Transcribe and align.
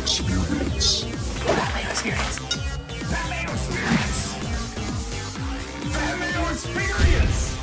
Experience. 0.00 1.04
Pat 1.44 1.74
Mayo 1.74 1.90
Experience. 1.90 2.38
Pat 3.10 3.28
Mayo 3.28 3.52
Experience. 3.52 4.34
Pat 5.92 6.18
Mayo 6.18 6.50
Experience. 6.50 7.56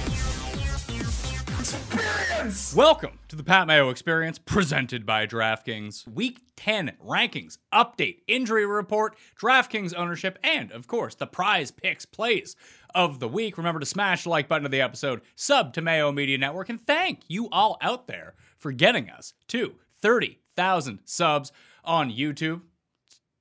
Experience. 1.59 2.75
Welcome 2.75 3.19
to 3.29 3.35
the 3.35 3.43
Pat 3.43 3.65
Mayo 3.65 3.89
Experience 3.89 4.37
presented 4.37 5.03
by 5.03 5.25
DraftKings. 5.25 6.07
Week 6.07 6.41
10 6.57 6.93
rankings, 7.03 7.57
update, 7.73 8.19
injury 8.27 8.67
report, 8.67 9.17
DraftKings 9.41 9.95
ownership, 9.97 10.37
and 10.43 10.71
of 10.71 10.85
course, 10.85 11.15
the 11.15 11.25
prize 11.25 11.71
picks 11.71 12.05
plays 12.05 12.55
of 12.93 13.19
the 13.19 13.27
week. 13.27 13.57
Remember 13.57 13.79
to 13.79 13.85
smash 13.85 14.23
the 14.23 14.29
like 14.29 14.47
button 14.47 14.65
of 14.65 14.71
the 14.71 14.81
episode, 14.81 15.21
sub 15.35 15.73
to 15.73 15.81
Mayo 15.81 16.11
Media 16.11 16.37
Network, 16.37 16.69
and 16.69 16.85
thank 16.85 17.21
you 17.27 17.49
all 17.51 17.79
out 17.81 18.05
there 18.05 18.35
for 18.59 18.71
getting 18.71 19.09
us 19.09 19.33
to 19.47 19.73
30,000 20.01 20.99
subs 21.03 21.51
on 21.87 22.11
YouTube 22.11 22.61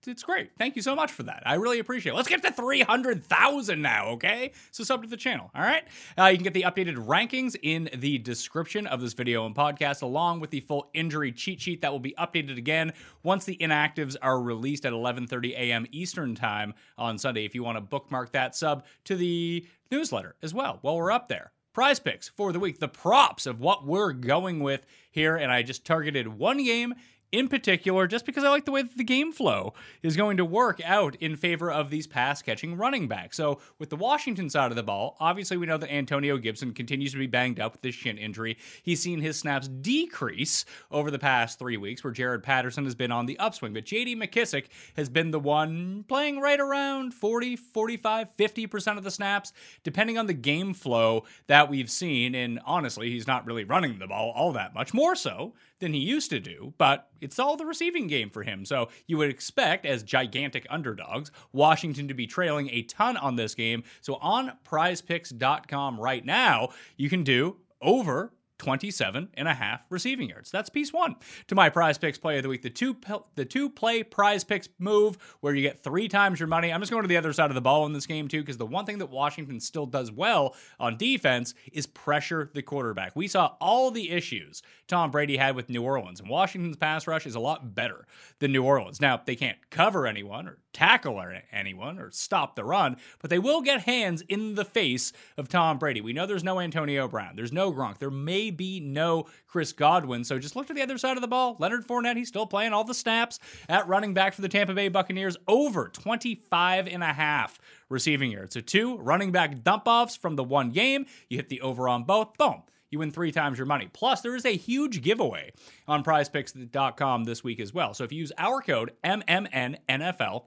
it's 0.09 0.23
great. 0.23 0.51
Thank 0.59 0.77
you 0.77 0.83
so 0.83 0.95
much 0.95 1.13
for 1.13 1.25
that. 1.25 1.43
I 1.47 1.55
really 1.55 1.79
appreciate 1.79 2.13
it. 2.13 2.17
Let's 2.17 2.29
get 2.29 2.43
to 2.43 2.53
300,000 2.53 3.81
now, 3.81 4.09
okay? 4.11 4.53
So 4.71 4.85
sub 4.85 5.03
to 5.03 5.09
the 5.09 5.17
channel, 5.17 5.51
all 5.55 5.63
right? 5.63 5.85
Uh, 6.19 6.27
you 6.27 6.37
can 6.37 6.45
get 6.45 6.55
the 6.55 6.63
updated 6.63 7.07
rankings 7.07 7.57
in 7.63 7.89
the 7.95 8.19
description 8.19 8.87
of 8.87 9.01
this 9.01 9.13
video 9.13 9.47
and 9.47 9.55
podcast, 9.55 10.03
along 10.03 10.41
with 10.41 10.51
the 10.51 10.61
full 10.61 10.91
injury 10.95 11.33
cheat 11.33 11.61
sheet 11.61 11.81
that 11.83 11.93
will 11.93 12.01
be 12.01 12.15
updated 12.19 12.57
again 12.57 12.93
once 13.23 13.45
the 13.45 13.57
inactives 13.57 14.17
are 14.23 14.41
released 14.41 14.87
at 14.87 14.93
11:30 14.93 15.53
a.m. 15.53 15.87
Eastern 15.93 16.35
time 16.35 16.75
on 16.99 17.19
Sunday. 17.19 17.45
If 17.45 17.55
you 17.55 17.63
want 17.63 17.77
to 17.77 17.81
bookmark 17.81 18.33
that, 18.33 18.55
sub 18.55 18.85
to 19.05 19.17
the 19.17 19.67
newsletter 19.91 20.35
as 20.43 20.53
well 20.53 20.79
while 20.83 20.97
we're 20.97 21.13
up 21.13 21.29
there 21.29 21.53
prize 21.77 22.01
picks 22.01 22.31
for 22.31 22.55
the 22.55 22.59
week, 22.59 22.79
the 22.79 22.89
props 22.89 23.45
of 23.45 23.61
what 23.61 23.85
we're 23.85 24.15
going 24.15 24.61
with 24.61 24.87
here. 25.11 25.37
And 25.37 25.53
I 25.53 25.63
just 25.63 25.85
targeted 25.85 26.27
one 26.27 26.65
game 26.65 26.95
in 27.33 27.49
particular, 27.49 28.07
just 28.07 28.27
because 28.27 28.45
I 28.45 28.49
like 28.49 28.65
the 28.65 28.73
way 28.73 28.83
that 28.83 28.97
the 28.97 29.05
game 29.05 29.33
flow 29.33 29.75
is 30.03 30.17
going 30.17 30.37
to 30.37 30.45
work 30.45 30.81
out 30.85 31.17
in 31.17 31.37
favor 31.37 31.71
of 31.71 31.91
these 31.91 32.07
pass 32.07 32.43
catching 32.43 32.77
running 32.77 33.09
backs. 33.09 33.37
So, 33.37 33.61
with 33.79 33.91
the 33.91 33.97
Washington 33.97 34.49
side 34.49 34.71
of 34.71 34.77
the 34.77 34.83
ball, 34.83 35.17
obviously 35.21 35.57
we 35.57 35.67
know 35.67 35.79
that 35.79 35.93
Antonio 35.93 36.39
Gibson 36.39 36.73
continues 36.73 37.13
to 37.13 37.19
be 37.19 37.27
banged 37.27 37.61
up 37.61 37.73
with 37.73 37.83
this 37.83 37.95
shin 37.95 38.19
injury. 38.19 38.57
He's 38.83 39.03
seen 39.03 39.21
his 39.21 39.39
snaps 39.39 39.69
decrease 39.69 40.65
over 40.91 41.11
the 41.11 41.19
past 41.19 41.59
three 41.59 41.77
weeks, 41.77 42.05
where 42.05 42.13
Jaret 42.13 42.43
Patterson 42.43 42.85
has 42.85 42.95
been 42.95 43.13
on 43.13 43.27
the 43.27 43.39
upswing. 43.39 43.73
But 43.73 43.85
JD 43.85 44.17
McKissic 44.17 44.67
has 44.97 45.09
been 45.09 45.31
the 45.31 45.41
one 45.41 46.05
playing 46.09 46.41
right 46.41 46.61
around 46.61 47.13
40, 47.13 47.57
45, 47.57 48.37
50% 48.37 48.99
of 48.99 49.05
the 49.05 49.11
snaps, 49.11 49.53
depending 49.83 50.19
on 50.19 50.27
the 50.27 50.35
game 50.35 50.75
flow 50.75 51.25
that 51.47 51.69
we've 51.69 51.91
seen. 51.91 52.35
And 52.35 52.61
honestly, 52.65 53.11
he's 53.11 53.27
not 53.27 53.47
really 53.47 53.65
running 53.65 53.99
the 53.99 54.07
ball 54.07 54.33
all 54.35 54.53
that 54.53 54.75
much, 54.75 54.95
more 54.95 55.15
so 55.15 55.55
than 55.81 55.93
he 55.93 56.01
used 56.01 56.31
to 56.31 56.41
do, 56.41 56.75
but 56.79 57.09
it's 57.21 57.39
all 57.39 57.57
the 57.57 57.67
receiving 57.67 58.07
game 58.07 58.31
for 58.31 58.43
him. 58.43 58.65
So 58.65 58.89
you 59.07 59.19
would 59.19 59.31
expect, 59.31 59.87
as 59.87 60.03
gigantic 60.03 60.67
underdogs, 60.71 61.31
Washington 61.53 62.09
to 62.09 62.15
be 62.15 62.27
trailing 62.27 62.71
a 62.71 62.83
ton 62.83 63.17
on 63.17 63.37
this 63.37 63.55
game. 63.55 63.85
So 64.01 64.15
on 64.17 64.53
prizepicks.com 64.67 66.01
right 66.01 66.25
now, 66.25 66.71
you 66.97 67.09
can 67.11 67.25
do 67.25 67.57
over 67.81 68.33
27 68.59 69.29
and 69.35 69.49
a 69.49 69.55
half 69.55 69.83
receiving 69.91 70.29
yards. 70.29 70.51
That's 70.51 70.69
piece 70.69 70.93
one. 70.93 71.17
To 71.49 71.55
my 71.55 71.69
prize 71.69 71.99
picks 71.99 72.19
play 72.19 72.37
of 72.37 72.43
the 72.43 72.49
week, 72.49 72.63
the 72.63 72.71
two 72.71 72.97
the 73.35 73.45
two 73.45 73.71
play 73.71 74.03
prize 74.03 74.45
picks 74.45 74.69
move 74.79 75.19
where 75.41 75.55
you 75.55 75.63
get 75.63 75.83
three 75.83 76.09
times 76.09 76.41
your 76.41 76.47
money. 76.47 76.73
I'm 76.73 76.81
just 76.81 76.91
going 76.91 77.03
to 77.03 77.09
the 77.09 77.17
other 77.17 77.33
side 77.33 77.51
of 77.51 77.55
the 77.55 77.61
ball 77.61 77.87
in 77.87 77.93
this 77.93 78.07
game 78.07 78.29
too, 78.29 78.41
because 78.41 78.57
the 78.57 78.67
one 78.67 78.87
thing 78.87 78.99
that 78.99 79.11
Washington 79.11 79.61
still 79.61 79.87
does 79.87 80.11
well 80.11 80.55
on 80.81 80.97
defense 80.97 81.55
is 81.73 81.87
pressure 81.87 82.51
the 82.55 82.63
quarterback. 82.63 83.15
We 83.15 83.29
saw 83.29 83.53
all 83.61 83.91
the 83.91 84.11
issues 84.11 84.63
Tom 84.89 85.11
Brady 85.11 85.37
had 85.37 85.57
with 85.57 85.69
New 85.69 85.83
Orleans, 85.83 86.21
and 86.21 86.29
Washington's 86.29 86.77
pass 86.77 87.07
rush 87.07 87.27
is 87.27 87.35
a 87.35 87.41
lot 87.41 87.75
better 87.75 88.07
than 88.39 88.53
New 88.53 88.63
Orleans. 88.63 89.01
Now 89.01 89.21
they 89.25 89.37
can't 89.37 89.59
cover 89.71 90.07
anyone 90.07 90.49
or 90.49 90.59
tackle 90.77 91.23
anyone 91.53 91.99
or 91.99 92.11
stop 92.11 92.55
the 92.55 92.65
run, 92.65 92.99
but 93.21 93.31
they 93.31 93.39
will 93.39 93.63
get 93.63 93.81
hands 93.81 94.21
in 94.29 94.55
the 94.55 94.65
face 94.65 95.15
of 95.39 95.49
Tom 95.49 95.79
Brady. 95.79 96.03
We 96.03 96.13
know 96.13 96.27
there's 96.27 96.45
no 96.45 96.61
Antonio 96.61 97.09
Brown, 97.09 97.35
there's 97.35 97.53
no 97.53 97.73
Gronk, 97.73 97.99
there 97.99 98.11
may 98.11 98.51
be 98.51 98.79
no 98.79 99.25
Chris 99.47 99.73
Godwin. 99.73 100.23
So 100.23 100.39
just 100.39 100.55
look 100.55 100.67
to 100.67 100.75
the 100.75 100.83
other 100.83 100.99
side 100.99 101.17
of 101.17 101.23
the 101.23 101.29
ball. 101.29 101.57
Leonard 101.59 101.87
Fournette, 101.87 102.17
he's 102.17 102.29
still 102.29 102.47
playing 102.47 102.75
all 102.75 102.85
the 102.85 102.93
snaps 102.93 103.39
at 103.71 103.89
running 103.89 104.13
back 104.13 104.35
for 104.35 104.43
the 104.43 104.49
Tampa 104.49 104.75
Bay 104.75 104.89
Buccaneers, 104.89 105.39
over 105.49 105.89
25 105.89 106.89
and 106.89 107.03
a 107.03 107.13
half 107.13 107.59
receiving 107.89 108.31
yards. 108.31 108.53
So 108.53 108.61
two 108.61 108.99
running 108.99 109.33
back 109.33 109.63
dump 109.63 109.85
offs 109.87 110.15
from 110.15 110.37
the 110.37 110.45
one 110.45 110.73
game. 110.73 111.07
You 111.31 111.39
hit 111.39 111.49
the 111.49 111.63
over 111.63 111.89
on 111.89 112.05
both. 112.05 112.37
Boom 112.37 112.63
you 112.91 113.01
win 113.01 113.11
three 113.11 113.33
times 113.33 113.59
your 113.59 113.67
money. 113.67 113.89
Plus, 113.93 114.21
there 114.21 114.37
is 114.37 114.45
a 114.45 114.57
huge 114.57 115.03
giveaway 115.03 115.53
on 115.89 116.05
prizepicks.com 116.05 117.25
this 117.25 117.43
week 117.43 117.61
as 117.61 117.75
well. 117.75 117.95
So 117.95 118.05
if 118.05 118.13
you 118.13 118.19
use 118.19 118.33
our 118.39 118.61
code 118.61 118.93
MMNNFL, 119.05 120.45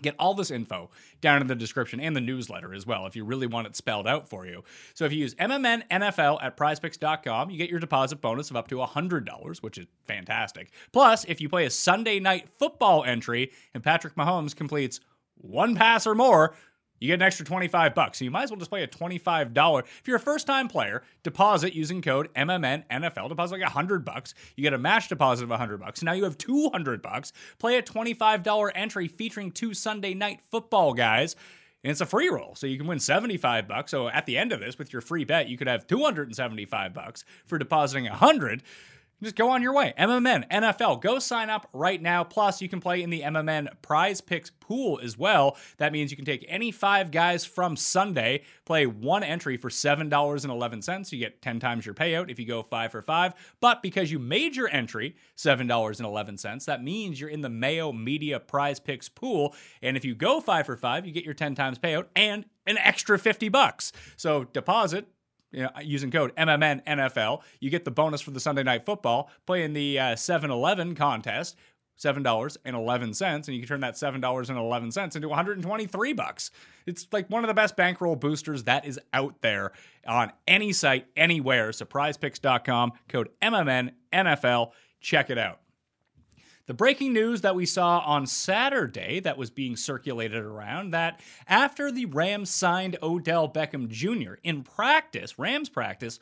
Get 0.00 0.14
all 0.18 0.34
this 0.34 0.50
info 0.50 0.90
down 1.20 1.42
in 1.42 1.46
the 1.46 1.54
description 1.54 2.00
and 2.00 2.16
the 2.16 2.20
newsletter 2.20 2.74
as 2.74 2.86
well 2.86 3.06
if 3.06 3.14
you 3.14 3.24
really 3.24 3.46
want 3.46 3.66
it 3.66 3.76
spelled 3.76 4.08
out 4.08 4.28
for 4.28 4.46
you. 4.46 4.64
So 4.94 5.04
if 5.04 5.12
you 5.12 5.18
use 5.18 5.34
MMN 5.34 5.86
NFL 5.90 6.42
at 6.42 6.56
prizepicks.com, 6.56 7.50
you 7.50 7.58
get 7.58 7.70
your 7.70 7.78
deposit 7.78 8.20
bonus 8.20 8.50
of 8.50 8.56
up 8.56 8.68
to 8.68 8.76
$100, 8.76 9.62
which 9.62 9.78
is 9.78 9.86
fantastic. 10.06 10.70
Plus, 10.92 11.24
if 11.26 11.40
you 11.40 11.48
play 11.48 11.66
a 11.66 11.70
Sunday 11.70 12.18
night 12.20 12.48
football 12.58 13.04
entry 13.04 13.52
and 13.74 13.84
Patrick 13.84 14.14
Mahomes 14.14 14.56
completes 14.56 15.00
one 15.36 15.76
pass 15.76 16.06
or 16.06 16.14
more, 16.14 16.54
you 17.02 17.08
get 17.08 17.14
an 17.14 17.22
extra 17.22 17.44
25 17.44 17.94
bucks. 17.94 18.18
So 18.18 18.24
you 18.24 18.30
might 18.30 18.44
as 18.44 18.50
well 18.50 18.58
just 18.58 18.70
play 18.70 18.84
a 18.84 18.88
$25. 18.88 19.80
If 19.80 20.06
you're 20.06 20.16
a 20.16 20.20
first 20.20 20.46
time 20.46 20.68
player, 20.68 21.02
deposit 21.24 21.74
using 21.74 22.00
code 22.00 22.32
MMN 22.34 22.84
NFL. 22.88 23.28
Deposit 23.28 23.54
like 23.54 23.62
100 23.62 24.04
bucks. 24.04 24.34
You 24.56 24.62
get 24.62 24.72
a 24.72 24.78
match 24.78 25.08
deposit 25.08 25.44
of 25.44 25.50
100 25.50 25.78
bucks. 25.78 26.02
Now 26.02 26.12
you 26.12 26.22
have 26.24 26.38
200 26.38 27.02
bucks. 27.02 27.32
Play 27.58 27.76
a 27.76 27.82
$25 27.82 28.70
entry 28.74 29.08
featuring 29.08 29.50
two 29.50 29.74
Sunday 29.74 30.14
night 30.14 30.40
football 30.48 30.94
guys. 30.94 31.34
And 31.82 31.90
it's 31.90 32.00
a 32.00 32.06
free 32.06 32.28
roll, 32.28 32.54
so 32.54 32.68
you 32.68 32.78
can 32.78 32.86
win 32.86 33.00
75 33.00 33.66
bucks. 33.66 33.90
So 33.90 34.06
at 34.08 34.24
the 34.24 34.38
end 34.38 34.52
of 34.52 34.60
this, 34.60 34.78
with 34.78 34.92
your 34.92 35.02
free 35.02 35.24
bet, 35.24 35.48
you 35.48 35.58
could 35.58 35.66
have 35.66 35.88
275 35.88 36.94
bucks 36.94 37.24
for 37.44 37.58
depositing 37.58 38.04
100 38.04 38.62
just 39.22 39.36
go 39.36 39.50
on 39.50 39.62
your 39.62 39.72
way. 39.72 39.94
MMN, 39.98 40.48
NFL, 40.50 41.00
go 41.00 41.18
sign 41.18 41.50
up 41.50 41.68
right 41.72 42.00
now. 42.00 42.24
Plus, 42.24 42.60
you 42.60 42.68
can 42.68 42.80
play 42.80 43.02
in 43.02 43.10
the 43.10 43.22
MMN 43.22 43.68
prize 43.82 44.20
picks 44.20 44.50
pool 44.50 45.00
as 45.02 45.16
well. 45.16 45.56
That 45.78 45.92
means 45.92 46.10
you 46.10 46.16
can 46.16 46.26
take 46.26 46.44
any 46.48 46.70
five 46.70 47.10
guys 47.10 47.44
from 47.44 47.76
Sunday, 47.76 48.42
play 48.64 48.86
one 48.86 49.22
entry 49.22 49.56
for 49.56 49.68
$7.11. 49.70 51.12
You 51.12 51.18
get 51.18 51.42
10 51.42 51.60
times 51.60 51.86
your 51.86 51.94
payout 51.94 52.30
if 52.30 52.38
you 52.38 52.46
go 52.46 52.62
five 52.62 52.92
for 52.92 53.02
five. 53.02 53.34
But 53.60 53.82
because 53.82 54.10
you 54.10 54.18
made 54.18 54.56
your 54.56 54.68
entry 54.68 55.16
$7.11, 55.36 56.64
that 56.64 56.82
means 56.82 57.20
you're 57.20 57.30
in 57.30 57.42
the 57.42 57.48
Mayo 57.48 57.92
Media 57.92 58.40
prize 58.40 58.80
picks 58.80 59.08
pool. 59.08 59.54
And 59.82 59.96
if 59.96 60.04
you 60.04 60.14
go 60.14 60.40
five 60.40 60.66
for 60.66 60.76
five, 60.76 61.06
you 61.06 61.12
get 61.12 61.24
your 61.24 61.34
10 61.34 61.54
times 61.54 61.78
payout 61.78 62.06
and 62.16 62.44
an 62.66 62.78
extra 62.78 63.18
50 63.18 63.48
bucks. 63.48 63.92
So 64.16 64.44
deposit 64.44 65.06
you 65.52 65.62
know, 65.62 65.70
using 65.82 66.10
code 66.10 66.34
MMN 66.36 66.84
NFL, 66.84 67.42
you 67.60 67.70
get 67.70 67.84
the 67.84 67.90
bonus 67.90 68.20
for 68.20 68.30
the 68.30 68.40
Sunday 68.40 68.62
Night 68.62 68.84
Football. 68.84 69.30
Play 69.46 69.62
in 69.64 69.72
the 69.72 69.98
uh, 69.98 70.16
7 70.16 70.50
Eleven 70.50 70.94
contest, 70.94 71.56
$7.11, 72.00 73.22
and 73.22 73.48
you 73.48 73.60
can 73.60 73.68
turn 73.68 73.80
that 73.80 73.94
$7.11 73.94 75.16
into 75.16 75.28
123 75.28 76.12
bucks. 76.12 76.50
It's 76.86 77.06
like 77.12 77.28
one 77.28 77.44
of 77.44 77.48
the 77.48 77.54
best 77.54 77.76
bankroll 77.76 78.16
boosters 78.16 78.64
that 78.64 78.86
is 78.86 78.98
out 79.12 79.40
there 79.40 79.72
on 80.06 80.32
any 80.48 80.72
site, 80.72 81.06
anywhere. 81.16 81.70
SurprisePicks.com, 81.70 82.92
code 83.08 83.28
MMN 83.40 83.92
NFL. 84.12 84.72
Check 85.00 85.30
it 85.30 85.38
out. 85.38 85.61
The 86.72 86.76
breaking 86.76 87.12
news 87.12 87.42
that 87.42 87.54
we 87.54 87.66
saw 87.66 87.98
on 87.98 88.26
Saturday 88.26 89.20
that 89.20 89.36
was 89.36 89.50
being 89.50 89.76
circulated 89.76 90.42
around 90.42 90.94
that 90.94 91.20
after 91.46 91.92
the 91.92 92.06
Rams 92.06 92.48
signed 92.48 92.96
Odell 93.02 93.46
Beckham 93.46 93.90
Jr. 93.90 94.36
in 94.42 94.62
practice, 94.62 95.38
Rams 95.38 95.68
practice, 95.68 96.18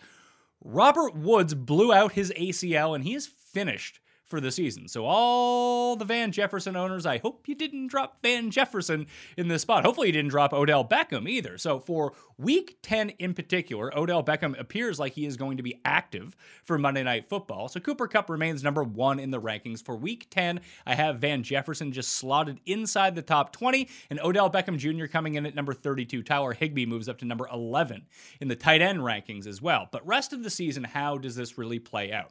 Robert 0.60 1.14
Woods 1.14 1.54
blew 1.54 1.92
out 1.92 2.10
his 2.10 2.32
ACL 2.36 2.96
and 2.96 3.04
he 3.04 3.14
is 3.14 3.28
finished 3.28 4.00
for 4.30 4.40
the 4.40 4.52
season. 4.52 4.86
So 4.88 5.04
all 5.04 5.96
the 5.96 6.04
Van 6.04 6.30
Jefferson 6.30 6.76
owners, 6.76 7.04
I 7.04 7.18
hope 7.18 7.48
you 7.48 7.56
didn't 7.56 7.88
drop 7.88 8.22
Van 8.22 8.50
Jefferson 8.50 9.08
in 9.36 9.48
this 9.48 9.62
spot. 9.62 9.84
Hopefully 9.84 10.06
you 10.06 10.12
didn't 10.12 10.30
drop 10.30 10.52
Odell 10.52 10.84
Beckham 10.84 11.28
either. 11.28 11.58
So 11.58 11.80
for 11.80 12.12
week 12.38 12.78
10 12.82 13.10
in 13.18 13.34
particular, 13.34 13.96
Odell 13.98 14.22
Beckham 14.22 14.58
appears 14.58 15.00
like 15.00 15.14
he 15.14 15.26
is 15.26 15.36
going 15.36 15.56
to 15.56 15.62
be 15.62 15.80
active 15.84 16.36
for 16.64 16.78
Monday 16.78 17.02
Night 17.02 17.28
Football. 17.28 17.68
So 17.68 17.80
Cooper 17.80 18.06
Kupp 18.06 18.30
remains 18.30 18.62
number 18.62 18.84
1 18.84 19.18
in 19.18 19.32
the 19.32 19.40
rankings 19.40 19.84
for 19.84 19.96
week 19.96 20.28
10. 20.30 20.60
I 20.86 20.94
have 20.94 21.18
Van 21.18 21.42
Jefferson 21.42 21.90
just 21.92 22.12
slotted 22.12 22.60
inside 22.64 23.16
the 23.16 23.22
top 23.22 23.52
20 23.52 23.88
and 24.10 24.20
Odell 24.20 24.48
Beckham 24.48 24.78
Jr. 24.78 25.06
coming 25.06 25.34
in 25.34 25.44
at 25.44 25.56
number 25.56 25.74
32. 25.74 26.22
Tyler 26.22 26.52
Higbee 26.52 26.86
moves 26.86 27.08
up 27.08 27.18
to 27.18 27.24
number 27.24 27.48
11 27.52 28.06
in 28.40 28.48
the 28.48 28.56
tight 28.56 28.80
end 28.80 29.00
rankings 29.00 29.48
as 29.48 29.60
well. 29.60 29.88
But 29.90 30.06
rest 30.06 30.32
of 30.32 30.44
the 30.44 30.50
season, 30.50 30.84
how 30.84 31.18
does 31.18 31.34
this 31.34 31.58
really 31.58 31.80
play 31.80 32.12
out? 32.12 32.30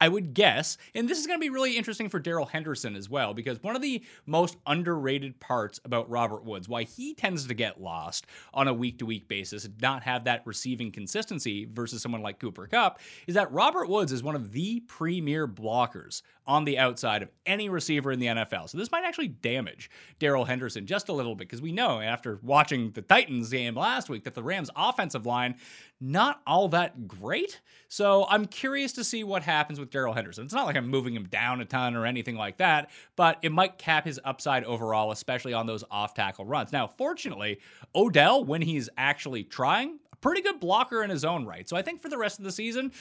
I 0.00 0.08
would 0.08 0.32
guess, 0.32 0.78
and 0.94 1.08
this 1.08 1.18
is 1.18 1.26
going 1.26 1.38
to 1.38 1.44
be 1.44 1.50
really 1.50 1.76
interesting 1.76 2.08
for 2.08 2.20
Darrell 2.20 2.46
Henderson 2.46 2.94
as 2.94 3.10
well, 3.10 3.34
because 3.34 3.62
one 3.62 3.74
of 3.74 3.82
the 3.82 4.04
most 4.26 4.56
underrated 4.66 5.40
parts 5.40 5.80
about 5.84 6.08
Robert 6.08 6.44
Woods, 6.44 6.68
why 6.68 6.84
he 6.84 7.14
tends 7.14 7.46
to 7.46 7.54
get 7.54 7.80
lost 7.80 8.26
on 8.54 8.68
a 8.68 8.74
week 8.74 8.98
to 8.98 9.06
week 9.06 9.26
basis 9.26 9.64
and 9.64 9.80
not 9.80 10.04
have 10.04 10.24
that 10.24 10.42
receiving 10.46 10.92
consistency 10.92 11.66
versus 11.72 12.00
someone 12.00 12.22
like 12.22 12.38
Cooper 12.38 12.66
Kupp, 12.66 13.00
is 13.26 13.34
that 13.34 13.50
Robert 13.52 13.88
Woods 13.88 14.12
is 14.12 14.22
one 14.22 14.36
of 14.36 14.52
the 14.52 14.80
premier 14.86 15.48
blockers 15.48 16.22
on 16.48 16.64
the 16.64 16.78
outside 16.78 17.22
of 17.22 17.28
any 17.44 17.68
receiver 17.68 18.10
in 18.10 18.18
the 18.18 18.26
NFL. 18.26 18.70
So 18.70 18.78
this 18.78 18.90
might 18.90 19.04
actually 19.04 19.28
damage 19.28 19.90
Darrell 20.18 20.46
Henderson 20.46 20.86
just 20.86 21.10
a 21.10 21.12
little 21.12 21.34
bit 21.34 21.46
because 21.46 21.60
we 21.60 21.72
know 21.72 22.00
after 22.00 22.40
watching 22.42 22.90
the 22.92 23.02
Titans 23.02 23.50
game 23.50 23.74
last 23.74 24.08
week 24.08 24.24
that 24.24 24.34
the 24.34 24.42
Rams 24.42 24.70
offensive 24.74 25.26
line 25.26 25.56
not 26.00 26.40
all 26.46 26.68
that 26.68 27.06
great. 27.06 27.60
So 27.88 28.26
I'm 28.30 28.46
curious 28.46 28.92
to 28.94 29.04
see 29.04 29.24
what 29.24 29.42
happens 29.42 29.78
with 29.78 29.90
Darrell 29.90 30.14
Henderson. 30.14 30.44
It's 30.44 30.54
not 30.54 30.64
like 30.64 30.76
I'm 30.76 30.88
moving 30.88 31.14
him 31.14 31.24
down 31.24 31.60
a 31.60 31.64
ton 31.64 31.96
or 31.96 32.06
anything 32.06 32.36
like 32.36 32.58
that, 32.58 32.90
but 33.14 33.38
it 33.42 33.52
might 33.52 33.78
cap 33.78 34.04
his 34.04 34.18
upside 34.24 34.64
overall, 34.64 35.10
especially 35.10 35.52
on 35.52 35.66
those 35.66 35.84
off 35.90 36.14
tackle 36.14 36.46
runs. 36.46 36.72
Now, 36.72 36.86
fortunately, 36.86 37.58
Odell, 37.94 38.44
when 38.44 38.62
he's 38.62 38.88
actually 38.96 39.44
trying, 39.44 39.98
a 40.12 40.16
pretty 40.16 40.40
good 40.40 40.60
blocker 40.60 41.02
in 41.02 41.10
his 41.10 41.24
own 41.24 41.44
right. 41.44 41.68
So 41.68 41.76
I 41.76 41.82
think 41.82 42.00
for 42.00 42.08
the 42.08 42.18
rest 42.18 42.38
of 42.38 42.44
the 42.44 42.52
season, 42.52 42.92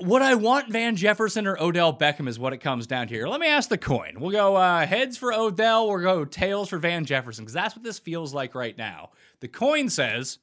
would 0.00 0.22
I 0.22 0.34
want 0.34 0.72
Van 0.72 0.96
Jefferson 0.96 1.46
or 1.46 1.60
Odell 1.60 1.96
Beckham 1.96 2.28
is 2.28 2.38
what 2.38 2.52
it 2.52 2.58
comes 2.58 2.86
down 2.86 3.08
to 3.08 3.14
here. 3.14 3.28
Let 3.28 3.40
me 3.40 3.48
ask 3.48 3.68
the 3.68 3.78
coin. 3.78 4.16
We'll 4.18 4.30
go 4.30 4.56
uh, 4.56 4.86
heads 4.86 5.16
for 5.16 5.32
Odell, 5.32 5.88
we'll 5.88 6.00
go 6.00 6.24
tails 6.24 6.68
for 6.68 6.78
Van 6.78 7.04
Jefferson, 7.04 7.44
because 7.44 7.54
that's 7.54 7.76
what 7.76 7.84
this 7.84 7.98
feels 7.98 8.34
like 8.34 8.54
right 8.54 8.76
now. 8.76 9.10
The 9.40 9.48
coin 9.48 9.88
says 9.88 10.38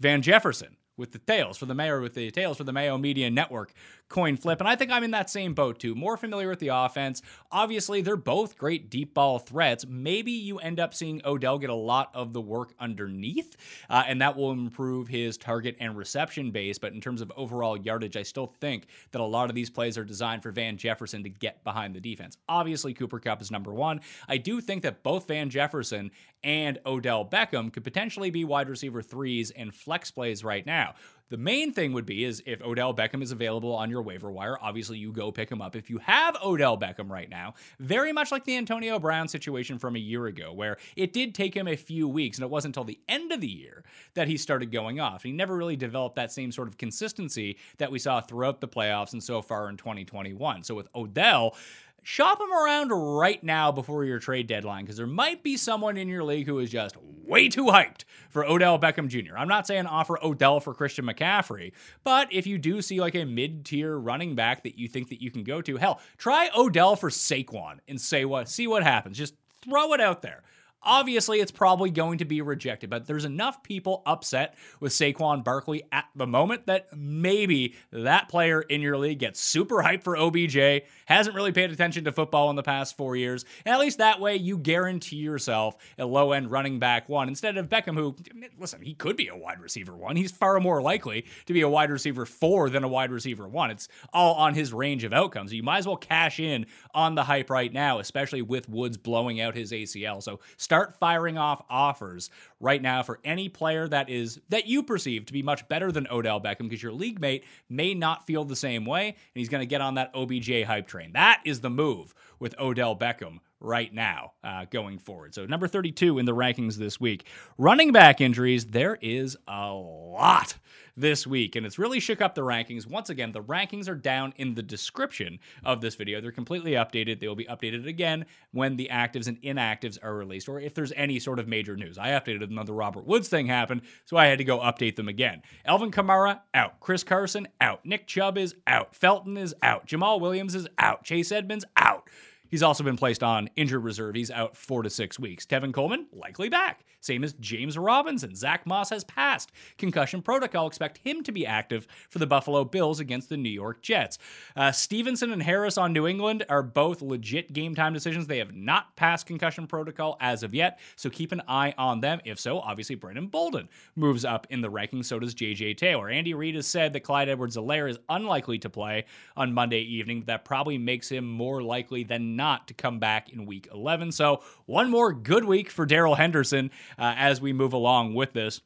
Van 0.00 0.22
Jefferson 0.22 0.76
with 0.96 1.12
the 1.12 1.18
tails 1.18 1.56
for 1.56 1.66
the 1.66 1.74
mayor 1.74 2.00
with 2.00 2.14
the 2.14 2.30
tails 2.30 2.58
for 2.58 2.64
the 2.64 2.72
Mayo 2.72 2.98
Media 2.98 3.30
Network 3.30 3.72
coin 4.08 4.36
flip. 4.36 4.60
And 4.60 4.68
I 4.68 4.76
think 4.76 4.90
I'm 4.90 5.04
in 5.04 5.10
that 5.12 5.30
same 5.30 5.54
boat 5.54 5.78
too. 5.78 5.94
More 5.94 6.16
familiar 6.16 6.48
with 6.48 6.58
the 6.58 6.68
offense. 6.68 7.22
Obviously, 7.52 8.00
they're 8.00 8.16
both 8.16 8.56
great 8.56 8.90
deep 8.90 9.14
ball 9.14 9.38
threats. 9.38 9.86
Maybe 9.88 10.32
you 10.32 10.58
end 10.58 10.80
up 10.80 10.94
seeing 10.94 11.20
Odell 11.24 11.58
get 11.58 11.70
a 11.70 11.74
lot 11.74 12.10
of 12.14 12.32
the 12.32 12.40
work 12.40 12.74
underneath, 12.80 13.56
uh, 13.90 14.04
and 14.06 14.20
that 14.22 14.36
will 14.36 14.52
improve 14.52 15.08
his 15.08 15.36
target 15.36 15.76
and 15.80 15.96
reception 15.96 16.50
base. 16.50 16.78
But 16.78 16.92
in 16.92 17.00
terms 17.00 17.20
of 17.20 17.32
overall 17.36 17.76
yardage, 17.76 18.16
I 18.16 18.22
still 18.22 18.54
think 18.60 18.86
that 19.12 19.20
a 19.20 19.24
lot 19.24 19.50
of 19.50 19.54
these 19.54 19.70
plays 19.70 19.98
are 19.98 20.04
designed 20.04 20.42
for 20.42 20.52
Van 20.52 20.76
Jefferson 20.76 21.22
to 21.22 21.28
get 21.28 21.62
behind 21.64 21.94
the 21.94 22.00
defense. 22.00 22.36
Obviously, 22.48 22.94
Cooper 22.94 23.18
Kupp 23.18 23.42
is 23.42 23.50
number 23.50 23.72
one. 23.72 24.00
I 24.28 24.38
do 24.38 24.60
think 24.60 24.82
that 24.82 25.02
both 25.02 25.28
Van 25.28 25.50
Jefferson 25.50 26.10
and 26.42 26.78
Odell 26.86 27.24
Beckham 27.24 27.72
could 27.72 27.84
potentially 27.84 28.30
be 28.30 28.44
wide 28.44 28.68
receiver 28.68 29.02
threes 29.02 29.50
and 29.50 29.74
flex 29.74 30.10
plays 30.10 30.44
right 30.44 30.64
now. 30.64 30.94
The 31.30 31.36
main 31.36 31.72
thing 31.72 31.92
would 31.92 32.06
be 32.06 32.24
is 32.24 32.42
if 32.46 32.62
Odell 32.62 32.94
Beckham 32.94 33.22
is 33.22 33.32
available 33.32 33.74
on 33.74 33.90
your 33.90 34.02
waiver 34.02 34.30
wire, 34.30 34.56
obviously 34.62 34.98
you 34.98 35.12
go 35.12 35.30
pick 35.30 35.50
him 35.50 35.60
up. 35.60 35.76
If 35.76 35.90
you 35.90 35.98
have 35.98 36.36
Odell 36.42 36.78
Beckham 36.78 37.10
right 37.10 37.28
now, 37.28 37.54
very 37.78 38.12
much 38.12 38.32
like 38.32 38.44
the 38.44 38.56
Antonio 38.56 38.98
Brown 38.98 39.28
situation 39.28 39.78
from 39.78 39.94
a 39.94 39.98
year 39.98 40.26
ago, 40.26 40.52
where 40.52 40.78
it 40.96 41.12
did 41.12 41.34
take 41.34 41.54
him 41.54 41.68
a 41.68 41.76
few 41.76 42.08
weeks, 42.08 42.38
and 42.38 42.44
it 42.44 42.50
wasn't 42.50 42.70
until 42.76 42.84
the 42.84 42.98
end 43.08 43.32
of 43.32 43.40
the 43.40 43.48
year 43.48 43.84
that 44.14 44.28
he 44.28 44.36
started 44.36 44.72
going 44.72 45.00
off. 45.00 45.22
He 45.22 45.32
never 45.32 45.56
really 45.56 45.76
developed 45.76 46.16
that 46.16 46.32
same 46.32 46.50
sort 46.50 46.68
of 46.68 46.78
consistency 46.78 47.58
that 47.76 47.90
we 47.90 47.98
saw 47.98 48.20
throughout 48.20 48.60
the 48.60 48.68
playoffs 48.68 49.12
and 49.12 49.22
so 49.22 49.42
far 49.42 49.68
in 49.68 49.76
2021. 49.76 50.62
So 50.62 50.74
with 50.74 50.88
Odell, 50.94 51.56
shop 52.02 52.40
him 52.40 52.52
around 52.52 52.88
right 52.90 53.42
now 53.42 53.70
before 53.72 54.04
your 54.04 54.18
trade 54.18 54.46
deadline 54.46 54.84
because 54.84 54.96
there 54.96 55.06
might 55.06 55.42
be 55.42 55.56
someone 55.56 55.96
in 55.96 56.08
your 56.08 56.24
league 56.24 56.46
who 56.46 56.58
is 56.58 56.70
just 56.70 56.96
way 57.28 57.48
too 57.48 57.66
hyped 57.66 58.04
for 58.30 58.44
Odell 58.44 58.78
Beckham 58.78 59.08
Jr. 59.08 59.36
I'm 59.36 59.48
not 59.48 59.66
saying 59.66 59.86
offer 59.86 60.18
Odell 60.24 60.60
for 60.60 60.74
Christian 60.74 61.04
McCaffrey, 61.04 61.72
but 62.04 62.32
if 62.32 62.46
you 62.46 62.58
do 62.58 62.80
see 62.80 63.00
like 63.00 63.14
a 63.14 63.24
mid-tier 63.24 63.96
running 63.98 64.34
back 64.34 64.62
that 64.62 64.78
you 64.78 64.88
think 64.88 65.10
that 65.10 65.20
you 65.20 65.30
can 65.30 65.44
go 65.44 65.60
to, 65.60 65.76
hell, 65.76 66.00
try 66.16 66.48
Odell 66.56 66.96
for 66.96 67.10
Saquon 67.10 67.78
and 67.86 68.00
say 68.00 68.24
what 68.24 68.48
see 68.48 68.66
what 68.66 68.82
happens. 68.82 69.18
Just 69.18 69.34
throw 69.62 69.92
it 69.92 70.00
out 70.00 70.22
there. 70.22 70.42
Obviously, 70.82 71.40
it's 71.40 71.50
probably 71.50 71.90
going 71.90 72.18
to 72.18 72.24
be 72.24 72.40
rejected, 72.40 72.88
but 72.88 73.06
there's 73.06 73.24
enough 73.24 73.62
people 73.62 74.02
upset 74.06 74.56
with 74.80 74.92
Saquon 74.92 75.42
Barkley 75.42 75.82
at 75.90 76.06
the 76.14 76.26
moment 76.26 76.66
that 76.66 76.88
maybe 76.96 77.74
that 77.92 78.28
player 78.28 78.60
in 78.62 78.80
your 78.80 78.96
league 78.96 79.18
gets 79.18 79.40
super 79.40 79.76
hyped 79.76 80.04
for 80.04 80.16
OBJ, 80.16 80.84
hasn't 81.06 81.34
really 81.34 81.52
paid 81.52 81.72
attention 81.72 82.04
to 82.04 82.12
football 82.12 82.48
in 82.50 82.56
the 82.56 82.62
past 82.62 82.96
four 82.96 83.16
years, 83.16 83.44
and 83.64 83.74
at 83.74 83.80
least 83.80 83.98
that 83.98 84.20
way 84.20 84.36
you 84.36 84.56
guarantee 84.56 85.16
yourself 85.16 85.76
a 85.98 86.06
low 86.06 86.32
end 86.32 86.50
running 86.50 86.78
back 86.78 87.08
one 87.08 87.28
instead 87.28 87.56
of 87.56 87.68
Beckham, 87.68 87.94
who, 87.94 88.14
listen, 88.58 88.80
he 88.80 88.94
could 88.94 89.16
be 89.16 89.28
a 89.28 89.36
wide 89.36 89.60
receiver 89.60 89.96
one. 89.96 90.14
He's 90.16 90.30
far 90.30 90.60
more 90.60 90.80
likely 90.80 91.26
to 91.46 91.52
be 91.52 91.62
a 91.62 91.68
wide 91.68 91.90
receiver 91.90 92.24
four 92.24 92.70
than 92.70 92.84
a 92.84 92.88
wide 92.88 93.10
receiver 93.10 93.48
one. 93.48 93.70
It's 93.70 93.88
all 94.12 94.34
on 94.34 94.54
his 94.54 94.72
range 94.72 95.04
of 95.04 95.12
outcomes. 95.12 95.52
You 95.52 95.62
might 95.62 95.78
as 95.78 95.86
well 95.86 95.96
cash 95.96 96.38
in 96.38 96.66
on 96.94 97.14
the 97.14 97.24
hype 97.24 97.50
right 97.50 97.72
now, 97.72 97.98
especially 97.98 98.42
with 98.42 98.68
Woods 98.68 98.96
blowing 98.96 99.40
out 99.40 99.54
his 99.54 99.72
ACL. 99.72 100.22
So, 100.22 100.40
start 100.68 100.94
firing 101.00 101.38
off 101.38 101.62
offers 101.70 102.28
right 102.60 102.82
now 102.82 103.02
for 103.02 103.18
any 103.24 103.48
player 103.48 103.88
that 103.88 104.10
is 104.10 104.38
that 104.50 104.66
you 104.66 104.82
perceive 104.82 105.24
to 105.24 105.32
be 105.32 105.42
much 105.42 105.66
better 105.66 105.90
than 105.90 106.06
Odell 106.10 106.42
Beckham 106.42 106.68
because 106.68 106.82
your 106.82 106.92
league 106.92 107.18
mate 107.18 107.42
may 107.70 107.94
not 107.94 108.26
feel 108.26 108.44
the 108.44 108.54
same 108.54 108.84
way 108.84 109.06
and 109.06 109.16
he's 109.32 109.48
going 109.48 109.62
to 109.62 109.66
get 109.66 109.80
on 109.80 109.94
that 109.94 110.10
OBJ 110.14 110.64
hype 110.64 110.86
train. 110.86 111.12
That 111.14 111.40
is 111.46 111.62
the 111.62 111.70
move 111.70 112.14
with 112.38 112.54
Odell 112.60 112.94
Beckham 112.94 113.38
right 113.60 113.92
now 113.92 114.32
uh, 114.44 114.64
going 114.70 114.98
forward. 114.98 115.34
So, 115.34 115.46
number 115.46 115.68
32 115.68 116.18
in 116.18 116.26
the 116.26 116.34
rankings 116.34 116.76
this 116.76 117.00
week. 117.00 117.26
Running 117.56 117.92
back 117.92 118.20
injuries, 118.20 118.66
there 118.66 118.98
is 119.00 119.36
a 119.46 119.72
lot 119.72 120.56
this 120.96 121.26
week, 121.26 121.54
and 121.56 121.64
it's 121.64 121.78
really 121.78 122.00
shook 122.00 122.20
up 122.20 122.34
the 122.34 122.42
rankings. 122.42 122.86
Once 122.86 123.08
again, 123.08 123.32
the 123.32 123.42
rankings 123.42 123.88
are 123.88 123.94
down 123.94 124.34
in 124.36 124.54
the 124.54 124.62
description 124.62 125.38
of 125.64 125.80
this 125.80 125.94
video. 125.94 126.20
They're 126.20 126.32
completely 126.32 126.72
updated. 126.72 127.20
They 127.20 127.28
will 127.28 127.36
be 127.36 127.44
updated 127.44 127.86
again 127.86 128.26
when 128.52 128.76
the 128.76 128.88
actives 128.92 129.28
and 129.28 129.40
inactives 129.42 129.98
are 130.02 130.14
released, 130.14 130.48
or 130.48 130.60
if 130.60 130.74
there's 130.74 130.92
any 130.96 131.18
sort 131.20 131.38
of 131.38 131.48
major 131.48 131.76
news. 131.76 131.98
I 131.98 132.10
updated 132.10 132.40
them 132.40 132.56
when 132.56 132.66
the 132.66 132.72
Robert 132.72 133.06
Woods 133.06 133.28
thing 133.28 133.46
happened, 133.46 133.82
so 134.04 134.16
I 134.16 134.26
had 134.26 134.38
to 134.38 134.44
go 134.44 134.58
update 134.58 134.96
them 134.96 135.08
again. 135.08 135.42
Alvin 135.64 135.90
Kamara, 135.90 136.40
out. 136.54 136.80
Chris 136.80 137.04
Carson, 137.04 137.46
out. 137.60 137.84
Nick 137.84 138.06
Chubb 138.06 138.36
is 138.36 138.54
out. 138.66 138.94
Felton 138.94 139.36
is 139.36 139.54
out. 139.62 139.86
Jamaal 139.86 140.20
Williams 140.20 140.54
is 140.54 140.66
out. 140.78 141.04
Chase 141.04 141.30
Edmonds, 141.30 141.64
out. 141.76 142.08
He's 142.48 142.62
also 142.62 142.84
been 142.84 142.96
placed 142.96 143.22
on 143.22 143.50
injured 143.56 143.84
reserve. 143.84 144.14
He's 144.14 144.30
out 144.30 144.56
four 144.56 144.82
to 144.82 144.90
six 144.90 145.18
weeks. 145.18 145.46
Tevin 145.46 145.72
Coleman, 145.72 146.06
likely 146.12 146.48
back. 146.48 146.84
Same 147.08 147.24
as 147.24 147.32
James 147.40 147.78
Robinson. 147.78 148.34
Zach 148.34 148.66
Moss 148.66 148.90
has 148.90 149.02
passed 149.02 149.50
concussion 149.78 150.20
protocol. 150.20 150.66
Expect 150.66 150.98
him 150.98 151.22
to 151.22 151.32
be 151.32 151.46
active 151.46 151.88
for 152.10 152.18
the 152.18 152.26
Buffalo 152.26 152.64
Bills 152.64 153.00
against 153.00 153.30
the 153.30 153.38
New 153.38 153.48
York 153.48 153.80
Jets. 153.80 154.18
Uh, 154.54 154.70
Stevenson 154.70 155.32
and 155.32 155.42
Harris 155.42 155.78
on 155.78 155.94
New 155.94 156.06
England 156.06 156.44
are 156.50 156.62
both 156.62 157.00
legit 157.00 157.54
game 157.54 157.74
time 157.74 157.94
decisions. 157.94 158.26
They 158.26 158.36
have 158.36 158.54
not 158.54 158.94
passed 158.94 159.24
concussion 159.24 159.66
protocol 159.66 160.18
as 160.20 160.42
of 160.42 160.54
yet, 160.54 160.80
so 160.96 161.08
keep 161.08 161.32
an 161.32 161.40
eye 161.48 161.72
on 161.78 162.00
them. 162.00 162.20
If 162.26 162.38
so, 162.38 162.60
obviously 162.60 162.94
Brandon 162.94 163.28
Bolden 163.28 163.70
moves 163.96 164.26
up 164.26 164.46
in 164.50 164.60
the 164.60 164.70
rankings. 164.70 165.06
So 165.06 165.18
does 165.18 165.34
JJ 165.34 165.78
Taylor. 165.78 166.10
Andy 166.10 166.34
Reid 166.34 166.56
has 166.56 166.66
said 166.66 166.92
that 166.92 167.00
Clyde 167.00 167.30
Edwards-Helaire 167.30 167.88
is 167.88 167.98
unlikely 168.10 168.58
to 168.58 168.68
play 168.68 169.06
on 169.34 169.54
Monday 169.54 169.80
evening. 169.80 170.24
That 170.26 170.44
probably 170.44 170.76
makes 170.76 171.08
him 171.08 171.26
more 171.26 171.62
likely 171.62 172.04
than 172.04 172.36
not 172.36 172.68
to 172.68 172.74
come 172.74 172.98
back 172.98 173.32
in 173.32 173.46
week 173.46 173.66
11. 173.72 174.12
So, 174.12 174.42
one 174.66 174.90
more 174.90 175.14
good 175.14 175.46
week 175.46 175.70
for 175.70 175.86
Darrell 175.86 176.14
Henderson 176.14 176.70
Uh, 176.98 177.14
as 177.16 177.40
we 177.40 177.52
move 177.52 177.72
along 177.72 178.14
with 178.14 178.32
this. 178.32 178.60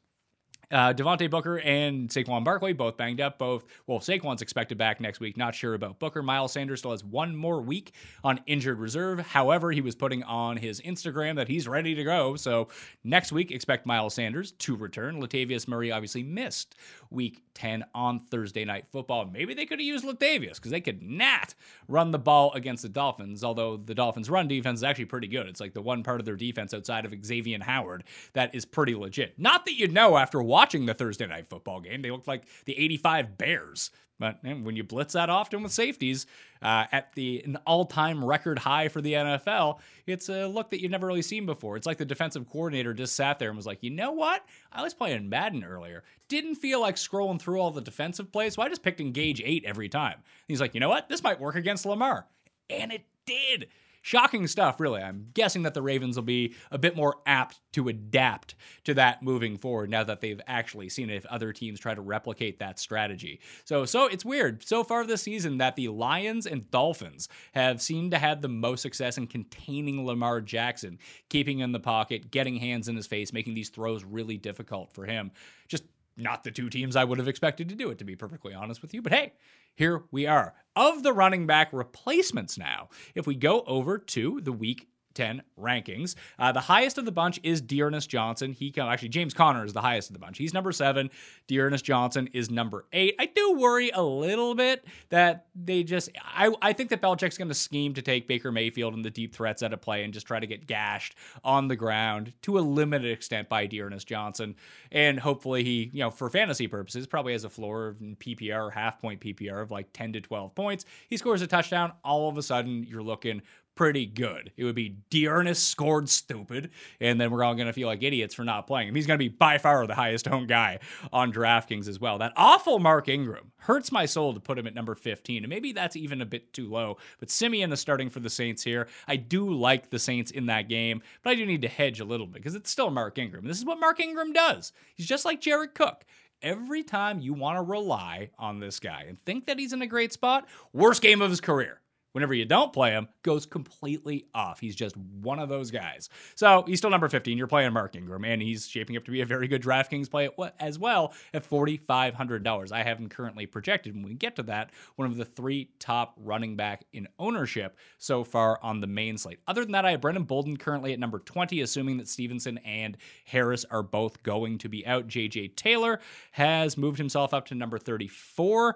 Uh, 0.73 0.91
Devontae 0.91 1.29
Booker 1.29 1.59
and 1.59 2.09
Saquon 2.09 2.43
Barkley 2.43 2.73
both 2.73 2.97
banged 2.97 3.21
up. 3.21 3.37
Both, 3.37 3.65
well, 3.85 3.99
Saquon's 3.99 4.41
expected 4.41 4.75
back 4.75 4.99
next 4.99 5.19
week. 5.19 5.37
Not 5.37 5.53
sure 5.53 5.75
about 5.75 5.99
Booker. 5.99 6.23
Miles 6.23 6.51
Sanders 6.51 6.79
still 6.79 6.89
has 6.89 7.03
one 7.03 7.35
more 7.35 7.61
week 7.61 7.93
on 8.23 8.39
injured 8.47 8.79
reserve. 8.79 9.19
However, 9.19 9.71
he 9.71 9.81
was 9.81 9.93
putting 9.93 10.23
on 10.23 10.57
his 10.57 10.81
Instagram 10.81 11.35
that 11.35 11.47
he's 11.47 11.67
ready 11.67 11.93
to 11.93 12.03
go. 12.03 12.35
So 12.35 12.69
next 13.03 13.31
week, 13.31 13.51
expect 13.51 13.85
Miles 13.85 14.15
Sanders 14.15 14.53
to 14.53 14.75
return. 14.75 15.21
Latavius 15.21 15.67
Murray 15.67 15.91
obviously 15.91 16.23
missed 16.23 16.73
week 17.11 17.43
10 17.53 17.85
on 17.93 18.19
Thursday 18.19 18.65
night 18.65 18.85
football. 18.91 19.25
Maybe 19.31 19.53
they 19.53 19.67
could 19.67 19.79
have 19.79 19.85
used 19.85 20.03
Latavius 20.03 20.55
because 20.55 20.71
they 20.71 20.81
could 20.81 21.03
not 21.03 21.53
run 21.87 22.09
the 22.09 22.17
ball 22.17 22.51
against 22.53 22.81
the 22.81 22.89
Dolphins, 22.89 23.43
although 23.43 23.77
the 23.77 23.93
Dolphins' 23.93 24.27
run 24.27 24.47
defense 24.47 24.79
is 24.79 24.83
actually 24.83 25.05
pretty 25.05 25.27
good. 25.27 25.45
It's 25.45 25.59
like 25.59 25.75
the 25.75 25.83
one 25.83 26.01
part 26.01 26.19
of 26.19 26.25
their 26.25 26.35
defense 26.35 26.73
outside 26.73 27.05
of 27.05 27.13
Xavier 27.23 27.59
Howard 27.61 28.05
that 28.33 28.55
is 28.55 28.65
pretty 28.65 28.95
legit. 28.95 29.37
Not 29.37 29.65
that 29.65 29.77
you'd 29.77 29.93
know 29.93 30.17
after 30.17 30.41
watching 30.41 30.62
watching 30.63 30.85
the 30.85 30.93
Thursday 30.93 31.27
night 31.27 31.45
football 31.45 31.81
game. 31.81 32.01
They 32.01 32.09
looked 32.09 32.27
like 32.27 32.43
the 32.63 32.79
85 32.79 33.37
Bears. 33.37 33.91
But 34.17 34.41
when 34.41 34.77
you 34.77 34.83
blitz 34.85 35.13
that 35.13 35.29
often 35.29 35.61
with 35.61 35.73
safeties 35.73 36.25
uh, 36.61 36.85
at 36.93 37.11
the 37.13 37.43
an 37.43 37.57
all-time 37.67 38.23
record 38.23 38.59
high 38.59 38.87
for 38.87 39.01
the 39.01 39.11
NFL, 39.11 39.79
it's 40.07 40.29
a 40.29 40.47
look 40.47 40.69
that 40.69 40.81
you've 40.81 40.91
never 40.91 41.07
really 41.07 41.21
seen 41.21 41.45
before. 41.45 41.75
It's 41.75 41.85
like 41.85 41.97
the 41.97 42.05
defensive 42.05 42.49
coordinator 42.49 42.93
just 42.93 43.17
sat 43.17 43.39
there 43.39 43.49
and 43.49 43.57
was 43.57 43.65
like, 43.65 43.83
you 43.83 43.89
know 43.89 44.11
what? 44.11 44.45
I 44.71 44.81
was 44.81 44.93
playing 44.93 45.27
Madden 45.27 45.65
earlier. 45.65 46.03
Didn't 46.29 46.55
feel 46.55 46.79
like 46.79 46.95
scrolling 46.95 47.41
through 47.41 47.59
all 47.59 47.71
the 47.71 47.81
defensive 47.81 48.31
plays, 48.31 48.53
so 48.53 48.61
I 48.61 48.69
just 48.69 48.83
picked 48.83 49.01
engage 49.01 49.41
eight 49.43 49.65
every 49.65 49.89
time. 49.89 50.13
And 50.13 50.23
he's 50.47 50.61
like, 50.61 50.73
you 50.73 50.79
know 50.79 50.89
what? 50.89 51.09
This 51.09 51.23
might 51.23 51.41
work 51.41 51.55
against 51.55 51.85
Lamar. 51.85 52.25
And 52.69 52.93
it 52.93 53.03
did. 53.25 53.67
Shocking 54.05 54.47
stuff, 54.47 54.81
really. 54.81 55.01
I'm 55.01 55.29
guessing 55.33 55.61
that 55.63 55.73
the 55.73 55.81
Ravens 55.81 56.17
will 56.17 56.23
be 56.23 56.55
a 56.71 56.77
bit 56.77 56.97
more 56.97 57.15
apt 57.25 57.61
to 57.71 57.87
adapt 57.87 58.55
to 58.83 58.93
that 58.95 59.23
moving 59.23 59.57
forward 59.57 59.89
now 59.89 60.03
that 60.03 60.19
they've 60.19 60.41
actually 60.45 60.89
seen 60.89 61.09
it 61.09 61.15
if 61.15 61.25
other 61.27 61.53
teams 61.53 61.79
try 61.79 61.95
to 61.95 62.01
replicate 62.01 62.59
that 62.59 62.79
strategy. 62.79 63.39
So, 63.63 63.85
so 63.85 64.07
it's 64.07 64.25
weird 64.25 64.61
so 64.61 64.83
far 64.83 65.05
this 65.05 65.21
season 65.21 65.57
that 65.59 65.77
the 65.77 65.87
Lions 65.87 66.45
and 66.45 66.69
Dolphins 66.69 67.29
have 67.53 67.81
seemed 67.81 68.11
to 68.11 68.19
have 68.19 68.41
the 68.41 68.49
most 68.49 68.81
success 68.81 69.17
in 69.17 69.25
containing 69.25 70.05
Lamar 70.05 70.41
Jackson, 70.41 70.99
keeping 71.29 71.59
him 71.59 71.63
in 71.63 71.71
the 71.71 71.79
pocket, 71.79 72.29
getting 72.29 72.57
hands 72.57 72.89
in 72.89 72.97
his 72.97 73.07
face, 73.07 73.31
making 73.31 73.53
these 73.53 73.69
throws 73.69 74.03
really 74.03 74.35
difficult 74.35 74.91
for 74.91 75.05
him. 75.05 75.31
Just 75.69 75.85
not 76.17 76.43
the 76.43 76.51
two 76.51 76.69
teams 76.69 76.97
I 76.97 77.05
would 77.05 77.19
have 77.19 77.29
expected 77.29 77.69
to 77.69 77.75
do 77.75 77.89
it, 77.89 77.99
to 77.99 78.03
be 78.03 78.17
perfectly 78.17 78.53
honest 78.53 78.81
with 78.81 78.93
you. 78.93 79.01
But 79.01 79.13
hey, 79.13 79.31
here 79.75 80.03
we 80.11 80.25
are. 80.25 80.53
Of 80.75 81.03
the 81.03 81.13
running 81.13 81.45
back 81.45 81.71
replacements 81.71 82.57
now, 82.57 82.89
if 83.15 83.27
we 83.27 83.35
go 83.35 83.63
over 83.67 83.97
to 83.97 84.41
the 84.41 84.51
week 84.51 84.87
10 85.13 85.43
rankings. 85.59 86.15
Uh, 86.39 86.51
the 86.51 86.59
highest 86.59 86.97
of 86.97 87.05
the 87.05 87.11
bunch 87.11 87.39
is 87.43 87.61
D'Ernest 87.61 88.09
Johnson. 88.09 88.53
He 88.53 88.71
come 88.71 88.89
actually 88.89 89.09
James 89.09 89.33
Conner 89.33 89.65
is 89.65 89.73
the 89.73 89.81
highest 89.81 90.09
of 90.09 90.13
the 90.13 90.19
bunch. 90.19 90.37
He's 90.37 90.53
number 90.53 90.71
seven. 90.71 91.09
D'Ernest 91.47 91.85
Johnson 91.85 92.29
is 92.33 92.49
number 92.49 92.85
eight. 92.93 93.15
I 93.19 93.27
do 93.27 93.53
worry 93.57 93.91
a 93.93 94.01
little 94.01 94.55
bit 94.55 94.85
that 95.09 95.47
they 95.55 95.83
just 95.83 96.09
I, 96.23 96.53
I 96.61 96.73
think 96.73 96.89
that 96.89 97.01
Belichick's 97.01 97.37
going 97.37 97.47
to 97.47 97.53
scheme 97.53 97.93
to 97.93 98.01
take 98.01 98.27
Baker 98.27 98.51
Mayfield 98.51 98.93
and 98.93 99.03
the 99.03 99.09
deep 99.09 99.33
threats 99.33 99.63
out 99.63 99.73
of 99.73 99.81
play 99.81 100.03
and 100.03 100.13
just 100.13 100.27
try 100.27 100.39
to 100.39 100.47
get 100.47 100.67
gashed 100.67 101.15
on 101.43 101.67
the 101.67 101.75
ground 101.75 102.33
to 102.43 102.57
a 102.57 102.61
limited 102.61 103.11
extent 103.11 103.49
by 103.49 103.65
D'Ernest 103.65 104.07
Johnson. 104.07 104.55
And 104.91 105.19
hopefully 105.19 105.63
he, 105.63 105.89
you 105.93 105.99
know, 105.99 106.11
for 106.11 106.29
fantasy 106.29 106.67
purposes, 106.67 107.07
probably 107.07 107.33
has 107.33 107.43
a 107.43 107.49
floor 107.49 107.87
of 107.87 107.97
PPR, 107.97 108.71
half 108.71 108.99
point 108.99 109.19
PPR 109.21 109.61
of 109.61 109.71
like 109.71 109.91
10 109.93 110.13
to 110.13 110.21
12 110.21 110.55
points. 110.55 110.85
He 111.09 111.17
scores 111.17 111.41
a 111.41 111.47
touchdown. 111.47 111.93
All 112.03 112.29
of 112.29 112.37
a 112.37 112.43
sudden, 112.43 112.83
you're 112.83 113.03
looking 113.03 113.41
pretty 113.75 114.05
good. 114.05 114.51
It 114.57 114.63
would 114.63 114.75
be 114.75 114.97
D'Ernest 115.09 115.67
scored 115.67 116.09
stupid, 116.09 116.71
and 116.99 117.19
then 117.19 117.31
we're 117.31 117.43
all 117.43 117.55
going 117.55 117.67
to 117.67 117.73
feel 117.73 117.87
like 117.87 118.03
idiots 118.03 118.35
for 118.35 118.43
not 118.43 118.67
playing 118.67 118.89
him. 118.89 118.95
He's 118.95 119.07
going 119.07 119.17
to 119.17 119.23
be 119.23 119.29
by 119.29 119.57
far 119.57 119.85
the 119.87 119.95
highest 119.95 120.27
owned 120.27 120.47
guy 120.47 120.79
on 121.11 121.33
DraftKings 121.33 121.87
as 121.87 121.99
well. 121.99 122.17
That 122.17 122.33
awful 122.35 122.79
Mark 122.79 123.07
Ingram 123.07 123.51
hurts 123.57 123.91
my 123.91 124.05
soul 124.05 124.33
to 124.33 124.39
put 124.39 124.57
him 124.57 124.67
at 124.67 124.75
number 124.75 124.95
15, 124.95 125.43
and 125.43 125.49
maybe 125.49 125.71
that's 125.71 125.95
even 125.95 126.21
a 126.21 126.25
bit 126.25 126.53
too 126.53 126.69
low. 126.69 126.97
But 127.19 127.29
Siemian 127.29 127.71
is 127.71 127.79
starting 127.79 128.09
for 128.09 128.19
the 128.19 128.29
Saints 128.29 128.63
here. 128.63 128.87
I 129.07 129.15
do 129.15 129.53
like 129.53 129.89
the 129.89 129.99
Saints 129.99 130.31
in 130.31 130.47
that 130.47 130.69
game, 130.69 131.01
but 131.23 131.31
I 131.31 131.35
do 131.35 131.45
need 131.45 131.61
to 131.63 131.67
hedge 131.67 131.99
a 131.99 132.05
little 132.05 132.27
bit 132.27 132.35
because 132.35 132.55
it's 132.55 132.69
still 132.69 132.89
Mark 132.89 133.17
Ingram. 133.17 133.47
This 133.47 133.57
is 133.57 133.65
what 133.65 133.79
Mark 133.79 133.99
Ingram 133.99 134.33
does. 134.33 134.73
He's 134.95 135.07
just 135.07 135.25
like 135.25 135.41
Jared 135.41 135.73
Cook 135.73 136.05
every 136.41 136.83
time 136.83 137.21
you 137.21 137.33
want 137.33 137.57
to 137.57 137.63
rely 137.63 138.29
on 138.37 138.59
this 138.59 138.79
guy 138.79 139.05
and 139.07 139.17
think 139.25 139.47
that 139.47 139.57
he's 139.57 139.73
in 139.73 139.81
a 139.81 139.87
great 139.87 140.11
spot, 140.11 140.45
worst 140.73 141.01
game 141.01 141.21
of 141.21 141.29
his 141.29 141.39
career 141.41 141.79
whenever 142.13 142.33
you 142.33 142.45
don't 142.45 142.71
play 142.71 142.91
him, 142.91 143.07
goes 143.21 143.45
completely 143.45 144.27
off. 144.33 144.59
He's 144.59 144.75
just 144.75 144.95
one 144.95 145.39
of 145.39 145.49
those 145.49 145.69
guys. 145.69 146.09
So 146.35 146.63
he's 146.65 146.77
still 146.77 146.89
number 146.89 147.09
15. 147.09 147.37
You're 147.37 147.47
playing 147.47 147.73
Mark 147.73 147.95
Ingram, 147.95 148.23
and 148.23 148.41
he's 148.41 148.67
shaping 148.67 148.95
up 148.95 149.03
to 149.05 149.11
be 149.11 149.21
a 149.21 149.25
very 149.25 149.47
good 149.47 149.61
DraftKings 149.61 150.09
play 150.09 150.29
as 150.59 150.79
well 150.79 151.13
at 151.33 151.47
$4,500. 151.47 152.71
I 152.71 152.83
have 152.83 152.99
him 152.99 153.09
currently 153.09 153.45
projected 153.45 153.93
when 153.93 154.03
we 154.03 154.13
get 154.13 154.35
to 154.37 154.43
that, 154.43 154.71
one 154.95 155.07
of 155.07 155.17
the 155.17 155.25
three 155.25 155.69
top 155.79 156.15
running 156.17 156.55
back 156.55 156.85
in 156.93 157.07
ownership 157.19 157.77
so 157.97 158.23
far 158.23 158.59
on 158.63 158.79
the 158.79 158.87
main 158.87 159.17
slate. 159.17 159.39
Other 159.47 159.63
than 159.63 159.73
that, 159.73 159.85
I 159.85 159.91
have 159.91 160.01
Brandon 160.01 160.23
Bolden 160.23 160.57
currently 160.57 160.93
at 160.93 160.99
number 160.99 161.19
20, 161.19 161.61
assuming 161.61 161.97
that 161.97 162.07
Stevenson 162.07 162.59
and 162.59 162.97
Harris 163.25 163.65
are 163.69 163.83
both 163.83 164.23
going 164.23 164.57
to 164.59 164.69
be 164.69 164.85
out. 164.85 165.07
JJ 165.07 165.55
Taylor 165.55 165.99
has 166.31 166.77
moved 166.77 166.97
himself 166.97 167.33
up 167.33 167.45
to 167.47 167.55
number 167.55 167.77
34. 167.77 168.75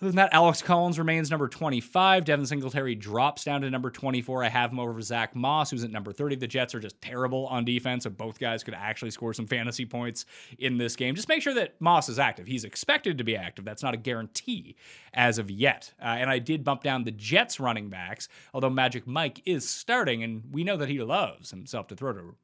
Other 0.00 0.08
than 0.12 0.16
that, 0.16 0.32
Alex 0.32 0.62
Collins 0.62 0.98
remains 0.98 1.30
number 1.30 1.46
25. 1.46 2.24
Devin 2.24 2.46
Singletary 2.46 2.94
drops 2.94 3.44
down 3.44 3.60
to 3.60 3.70
number 3.70 3.90
24. 3.90 4.42
I 4.42 4.48
have 4.48 4.72
him 4.72 4.80
over 4.80 4.98
Zach 5.02 5.36
Moss, 5.36 5.70
who's 5.70 5.84
at 5.84 5.90
number 5.90 6.10
30. 6.10 6.36
The 6.36 6.46
Jets 6.46 6.74
are 6.74 6.80
just 6.80 6.98
terrible 7.02 7.46
on 7.48 7.66
defense, 7.66 8.04
so 8.04 8.10
both 8.10 8.38
guys 8.38 8.64
could 8.64 8.72
actually 8.72 9.10
score 9.10 9.34
some 9.34 9.46
fantasy 9.46 9.84
points 9.84 10.24
in 10.58 10.78
this 10.78 10.96
game. 10.96 11.14
Just 11.14 11.28
make 11.28 11.42
sure 11.42 11.52
that 11.52 11.78
Moss 11.82 12.08
is 12.08 12.18
active. 12.18 12.46
He's 12.46 12.64
expected 12.64 13.18
to 13.18 13.24
be 13.24 13.36
active. 13.36 13.66
That's 13.66 13.82
not 13.82 13.92
a 13.92 13.98
guarantee 13.98 14.74
as 15.12 15.36
of 15.36 15.50
yet. 15.50 15.92
Uh, 16.00 16.16
and 16.18 16.30
I 16.30 16.38
did 16.38 16.64
bump 16.64 16.82
down 16.82 17.04
the 17.04 17.10
Jets 17.10 17.60
running 17.60 17.90
backs, 17.90 18.26
although 18.54 18.70
Magic 18.70 19.06
Mike 19.06 19.42
is 19.44 19.68
starting, 19.68 20.22
and 20.22 20.44
we 20.50 20.64
know 20.64 20.78
that 20.78 20.88
he 20.88 21.02
loves 21.02 21.50
himself 21.50 21.88
to 21.88 21.94
throw 21.94 22.14
to, 22.14 22.34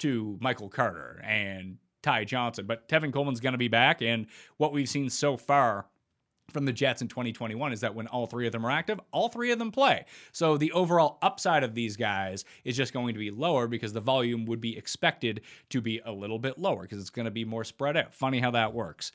to 0.00 0.36
Michael 0.40 0.68
Carter 0.68 1.22
and 1.24 1.78
Ty 2.02 2.24
Johnson. 2.24 2.66
But 2.66 2.88
Tevin 2.88 3.12
Coleman's 3.12 3.38
going 3.38 3.52
to 3.52 3.58
be 3.58 3.68
back, 3.68 4.02
and 4.02 4.26
what 4.56 4.72
we've 4.72 4.88
seen 4.88 5.08
so 5.10 5.36
far 5.36 5.86
from 6.52 6.64
the 6.64 6.72
Jets 6.72 7.02
in 7.02 7.08
2021 7.08 7.72
is 7.72 7.80
that 7.80 7.94
when 7.94 8.06
all 8.06 8.26
three 8.26 8.46
of 8.46 8.52
them 8.52 8.64
are 8.64 8.70
active, 8.70 9.00
all 9.10 9.28
three 9.28 9.50
of 9.50 9.58
them 9.58 9.72
play. 9.72 10.04
So 10.32 10.56
the 10.56 10.72
overall 10.72 11.18
upside 11.22 11.64
of 11.64 11.74
these 11.74 11.96
guys 11.96 12.44
is 12.64 12.76
just 12.76 12.92
going 12.92 13.14
to 13.14 13.18
be 13.18 13.30
lower 13.30 13.66
because 13.66 13.92
the 13.92 14.00
volume 14.00 14.44
would 14.46 14.60
be 14.60 14.76
expected 14.76 15.40
to 15.70 15.80
be 15.80 16.00
a 16.04 16.12
little 16.12 16.38
bit 16.38 16.58
lower 16.58 16.82
because 16.82 17.00
it's 17.00 17.10
going 17.10 17.24
to 17.24 17.30
be 17.30 17.44
more 17.44 17.64
spread 17.64 17.96
out. 17.96 18.14
Funny 18.14 18.38
how 18.38 18.52
that 18.52 18.72
works. 18.72 19.12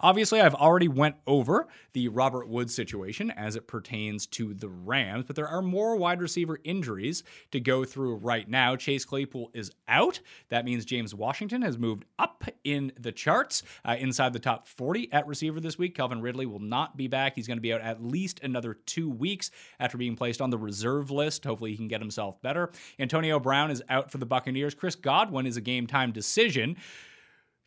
Obviously, 0.00 0.40
I've 0.40 0.54
already 0.54 0.88
went 0.88 1.16
over 1.26 1.66
the 1.92 2.08
Robert 2.08 2.48
Woods 2.48 2.74
situation 2.74 3.30
as 3.32 3.56
it 3.56 3.66
pertains 3.66 4.26
to 4.28 4.54
the 4.54 4.68
Rams, 4.68 5.24
but 5.26 5.34
there 5.34 5.48
are 5.48 5.62
more 5.62 5.96
wide 5.96 6.20
receiver 6.20 6.60
injuries 6.62 7.24
to 7.50 7.58
go 7.58 7.84
through 7.84 8.16
right 8.16 8.48
now. 8.48 8.76
Chase 8.76 9.04
Claypool 9.04 9.50
is 9.54 9.72
out. 9.88 10.20
That 10.50 10.64
means 10.64 10.84
James 10.84 11.14
Washington 11.14 11.62
has 11.62 11.78
moved 11.78 12.04
up 12.18 12.44
in 12.62 12.92
the 12.98 13.10
charts 13.10 13.64
uh, 13.84 13.96
inside 13.98 14.32
the 14.32 14.38
top 14.38 14.68
40 14.68 15.12
at 15.12 15.26
receiver 15.26 15.58
this 15.58 15.78
week. 15.78 15.96
Calvin 15.96 16.20
Ridley 16.20 16.46
will 16.46 16.60
not 16.60 16.96
be 16.96 17.08
back. 17.08 17.34
He's 17.34 17.48
going 17.48 17.58
to 17.58 17.62
be 17.62 17.72
out 17.72 17.80
at 17.80 18.02
least 18.02 18.40
another 18.44 18.74
two 18.86 19.10
weeks 19.10 19.50
after 19.80 19.98
being 19.98 20.14
placed 20.14 20.40
on 20.40 20.50
the 20.50 20.58
reserve 20.58 21.10
list. 21.10 21.44
Hopefully, 21.44 21.72
he 21.72 21.76
can 21.76 21.88
get 21.88 22.00
himself 22.00 22.40
better. 22.40 22.70
Antonio 23.00 23.40
Brown 23.40 23.70
is 23.70 23.82
out 23.88 24.12
for 24.12 24.18
the 24.18 24.26
Buccaneers. 24.26 24.74
Chris 24.74 24.94
Godwin 24.94 25.46
is 25.46 25.56
a 25.56 25.60
game 25.60 25.86
time 25.86 26.12
decision. 26.12 26.76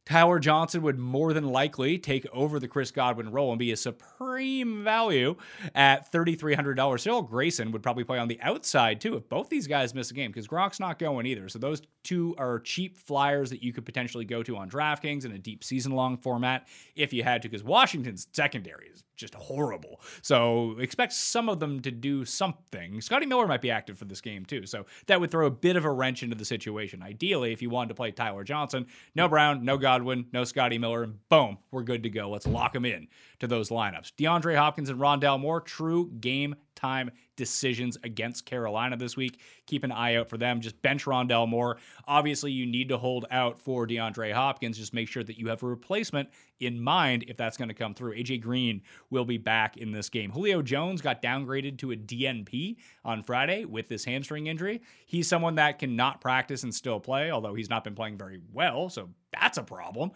Tyler 0.06 0.40
Johnson 0.40 0.82
would 0.82 0.98
more 0.98 1.32
than 1.32 1.50
likely 1.50 1.98
take 1.98 2.26
over 2.34 2.60
the 2.60 2.68
Chris 2.68 2.92
Godwin 2.92 3.32
role 3.32 3.52
and 3.52 3.60
be 3.60 3.72
a 3.72 3.78
supreme 3.78 4.84
value 4.84 5.36
at 5.76 6.12
$3,300. 6.12 7.00
Cyril 7.00 7.22
Grayson 7.22 7.72
would 7.72 7.84
probably 7.84 8.04
play 8.04 8.18
on 8.18 8.28
the 8.28 8.42
outside 8.42 9.00
too 9.00 9.16
if 9.16 9.30
both 9.30 9.50
these 9.50 9.68
guys 9.68 9.94
miss 9.94 10.12
a 10.12 10.14
game 10.14 10.32
because 10.32 10.48
Gronk's 10.48 10.80
not 10.80 10.98
going 10.98 11.26
either. 11.26 11.48
So 11.50 11.60
those 11.60 11.82
two 12.04 12.36
are 12.38 12.60
cheap 12.60 12.98
flyers 12.98 13.50
that 13.52 13.62
you 13.62 13.74
could 13.74 13.86
potentially 13.86 14.26
go 14.26 14.42
to 14.44 14.58
on 14.58 14.70
DraftKings 14.70 15.26
in 15.26 15.34
a 15.34 15.38
deep 15.38 15.64
season 15.64 15.92
long 15.92 16.18
format 16.18 16.68
if 16.96 17.14
you 17.14 17.24
had 17.24 17.44
to 17.44 17.50
because 17.50 17.64
Washington's 17.64 18.28
secondary 18.34 18.88
is 18.88 19.04
just 19.16 19.36
horrible. 19.36 20.02
So 20.24 20.78
expect 20.80 21.14
some 21.14 21.48
of 21.48 21.60
them 21.60 21.80
to 21.82 21.92
do 21.92 22.26
something. 22.26 23.00
Scotty 23.02 23.28
Miller 23.28 23.48
might 23.48 23.62
be 23.62 23.70
active 23.70 24.00
for 24.00 24.06
this 24.06 24.20
game 24.20 24.46
too. 24.46 24.66
So 24.66 24.88
that 25.06 25.22
would 25.22 25.30
throw 25.30 25.46
a 25.46 25.52
bit 25.52 25.76
of 25.76 25.86
a 25.86 25.92
wrench 25.92 26.24
into 26.24 26.36
the 26.36 26.44
situation. 26.44 27.04
Ideally, 27.04 27.54
if 27.54 27.62
you 27.62 27.70
wanted 27.70 27.90
to 27.90 27.96
play 27.96 28.12
Tyler 28.12 28.44
Johnson, 28.44 28.88
no 29.14 29.30
Brown, 29.30 29.64
no 29.64 29.78
Godwin, 29.78 29.91
no 30.00 30.44
Scotty 30.44 30.78
Miller, 30.78 31.04
and 31.04 31.30
boom, 31.30 31.58
we're 31.72 31.84
good 31.84 32.04
to 32.04 32.10
go. 32.10 32.30
Let's 32.30 32.48
lock 32.48 32.74
them 32.74 32.86
in 32.86 33.08
to 33.40 33.48
those 33.48 33.70
lineups. 33.70 34.14
DeAndre 34.18 34.56
Hopkins 34.56 34.90
and 34.90 35.00
Rondale 35.00 35.40
Moore, 35.40 35.62
true 35.62 36.10
game 36.20 36.56
time 36.82 37.12
decisions 37.36 37.98
against 38.04 38.46
Carolina 38.46 38.98
this 38.98 39.16
week. 39.16 39.40
Keep 39.68 39.84
an 39.84 39.92
eye 39.92 40.16
out 40.16 40.30
for 40.30 40.38
them. 40.38 40.62
Just 40.62 40.82
bench 40.82 41.06
Rondale 41.06 41.48
Moore. 41.48 41.78
Obviously, 42.08 42.52
you 42.52 42.66
need 42.66 42.90
to 42.90 42.98
hold 42.98 43.26
out 43.32 43.60
for 43.60 43.88
DeAndre 43.88 44.34
Hopkins. 44.34 44.78
Just 44.78 44.94
make 44.94 45.08
sure 45.08 45.24
that 45.24 45.38
you 45.38 45.48
have 45.48 45.64
a 45.64 45.68
replacement 45.68 46.30
in 46.60 46.82
mind 46.82 47.26
if 47.28 47.38
that's 47.38 47.58
going 47.58 47.70
to 47.70 47.74
come 47.74 47.94
through. 47.94 48.16
AJ 48.16 48.42
Green 48.42 48.82
will 49.10 49.26
be 49.26 49.38
back 49.38 49.78
in 49.78 49.92
this 49.92 50.10
game. 50.10 50.32
Julio 50.32 50.62
Jones 50.62 51.02
got 51.02 51.22
downgraded 51.22 51.78
to 51.80 51.92
a 51.92 51.96
DNP 51.96 52.78
on 53.06 53.24
Friday 53.24 53.66
with 53.66 53.88
this 53.88 54.06
hamstring 54.06 54.48
injury. 54.48 54.82
He's 55.06 55.28
someone 55.28 55.56
that 55.56 55.80
cannot 55.80 56.22
practice 56.22 56.64
and 56.64 56.74
still 56.74 57.00
play, 57.00 57.32
although 57.32 57.54
he's 57.54 57.70
not 57.70 57.84
been 57.84 57.96
playing 57.96 58.18
very 58.18 58.40
well, 58.54 58.90
so 58.90 59.10
that's 59.32 59.58
a 59.58 59.64
problem 59.64 60.12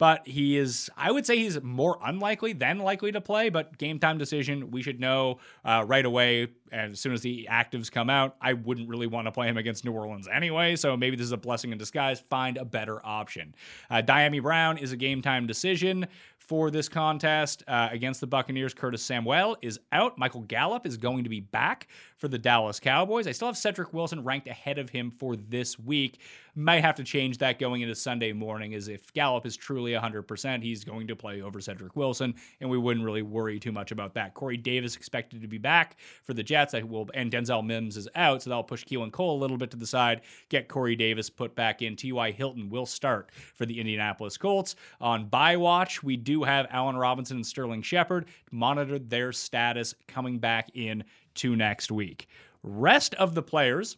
but 0.00 0.26
he 0.26 0.56
is, 0.56 0.90
I 0.96 1.12
would 1.12 1.26
say 1.26 1.36
he's 1.38 1.62
more 1.62 1.98
unlikely 2.02 2.54
than 2.54 2.78
likely 2.78 3.12
to 3.12 3.20
play, 3.20 3.50
but 3.50 3.78
game 3.78 4.00
time 4.00 4.18
decision, 4.18 4.72
we 4.72 4.82
should 4.82 4.98
know 4.98 5.38
uh, 5.64 5.84
right 5.86 6.06
away. 6.06 6.48
And 6.72 6.92
as 6.92 7.00
soon 7.00 7.12
as 7.12 7.20
the 7.20 7.48
actives 7.50 7.90
come 7.90 8.10
out, 8.10 8.36
I 8.40 8.52
wouldn't 8.52 8.88
really 8.88 9.06
want 9.06 9.26
to 9.26 9.32
play 9.32 9.48
him 9.48 9.56
against 9.56 9.84
New 9.84 9.92
Orleans 9.92 10.28
anyway. 10.32 10.76
So 10.76 10.96
maybe 10.96 11.16
this 11.16 11.24
is 11.24 11.32
a 11.32 11.36
blessing 11.36 11.72
in 11.72 11.78
disguise. 11.78 12.20
Find 12.20 12.56
a 12.56 12.64
better 12.64 13.04
option. 13.04 13.54
Uh, 13.90 14.02
Dyami 14.02 14.42
Brown 14.42 14.78
is 14.78 14.92
a 14.92 14.96
game 14.96 15.22
time 15.22 15.46
decision 15.46 16.06
for 16.50 16.68
this 16.68 16.88
contest 16.88 17.62
uh, 17.68 17.88
against 17.92 18.20
the 18.20 18.26
Buccaneers. 18.26 18.74
Curtis 18.74 19.04
Samuel 19.04 19.56
is 19.62 19.78
out. 19.92 20.18
Michael 20.18 20.40
Gallup 20.40 20.84
is 20.84 20.96
going 20.96 21.22
to 21.22 21.30
be 21.30 21.38
back 21.38 21.86
for 22.16 22.26
the 22.26 22.38
Dallas 22.38 22.80
Cowboys. 22.80 23.28
I 23.28 23.32
still 23.32 23.46
have 23.46 23.56
Cedric 23.56 23.94
Wilson 23.94 24.24
ranked 24.24 24.48
ahead 24.48 24.76
of 24.76 24.90
him 24.90 25.12
for 25.12 25.36
this 25.36 25.78
week. 25.78 26.18
Might 26.56 26.82
have 26.82 26.96
to 26.96 27.04
change 27.04 27.38
that 27.38 27.60
going 27.60 27.82
into 27.82 27.94
Sunday 27.94 28.32
morning, 28.32 28.74
as 28.74 28.88
if 28.88 29.12
Gallup 29.12 29.46
is 29.46 29.56
truly 29.56 29.92
100%, 29.92 30.62
he's 30.62 30.82
going 30.82 31.06
to 31.06 31.14
play 31.14 31.40
over 31.40 31.60
Cedric 31.60 31.94
Wilson, 31.94 32.34
and 32.60 32.68
we 32.68 32.76
wouldn't 32.76 33.06
really 33.06 33.22
worry 33.22 33.60
too 33.60 33.70
much 33.70 33.92
about 33.92 34.14
that. 34.14 34.34
Corey 34.34 34.56
Davis 34.56 34.96
expected 34.96 35.40
to 35.42 35.48
be 35.48 35.58
back 35.58 35.98
for 36.24 36.34
the 36.34 36.42
Jets. 36.42 36.59
I 36.74 36.82
will, 36.82 37.08
and 37.14 37.30
Denzel 37.30 37.64
Mims 37.64 37.96
is 37.96 38.08
out, 38.14 38.42
so 38.42 38.50
that'll 38.50 38.62
push 38.62 38.84
Keelan 38.84 39.12
Cole 39.12 39.36
a 39.36 39.40
little 39.40 39.56
bit 39.56 39.70
to 39.70 39.76
the 39.76 39.86
side, 39.86 40.20
get 40.48 40.68
Corey 40.68 40.96
Davis 40.96 41.30
put 41.30 41.54
back 41.54 41.82
in. 41.82 41.96
T.Y. 41.96 42.30
Hilton 42.32 42.68
will 42.68 42.86
start 42.86 43.30
for 43.54 43.66
the 43.66 43.78
Indianapolis 43.78 44.36
Colts. 44.36 44.76
On 45.00 45.26
bye 45.26 45.56
watch, 45.56 46.02
we 46.02 46.16
do 46.16 46.42
have 46.42 46.66
Allen 46.70 46.96
Robinson 46.96 47.38
and 47.38 47.46
Sterling 47.46 47.82
Shepard. 47.82 48.26
Monitor 48.50 48.98
their 48.98 49.32
status 49.32 49.94
coming 50.06 50.38
back 50.38 50.70
in 50.74 51.04
to 51.36 51.56
next 51.56 51.90
week. 51.90 52.28
Rest 52.62 53.14
of 53.14 53.34
the 53.34 53.42
players. 53.42 53.96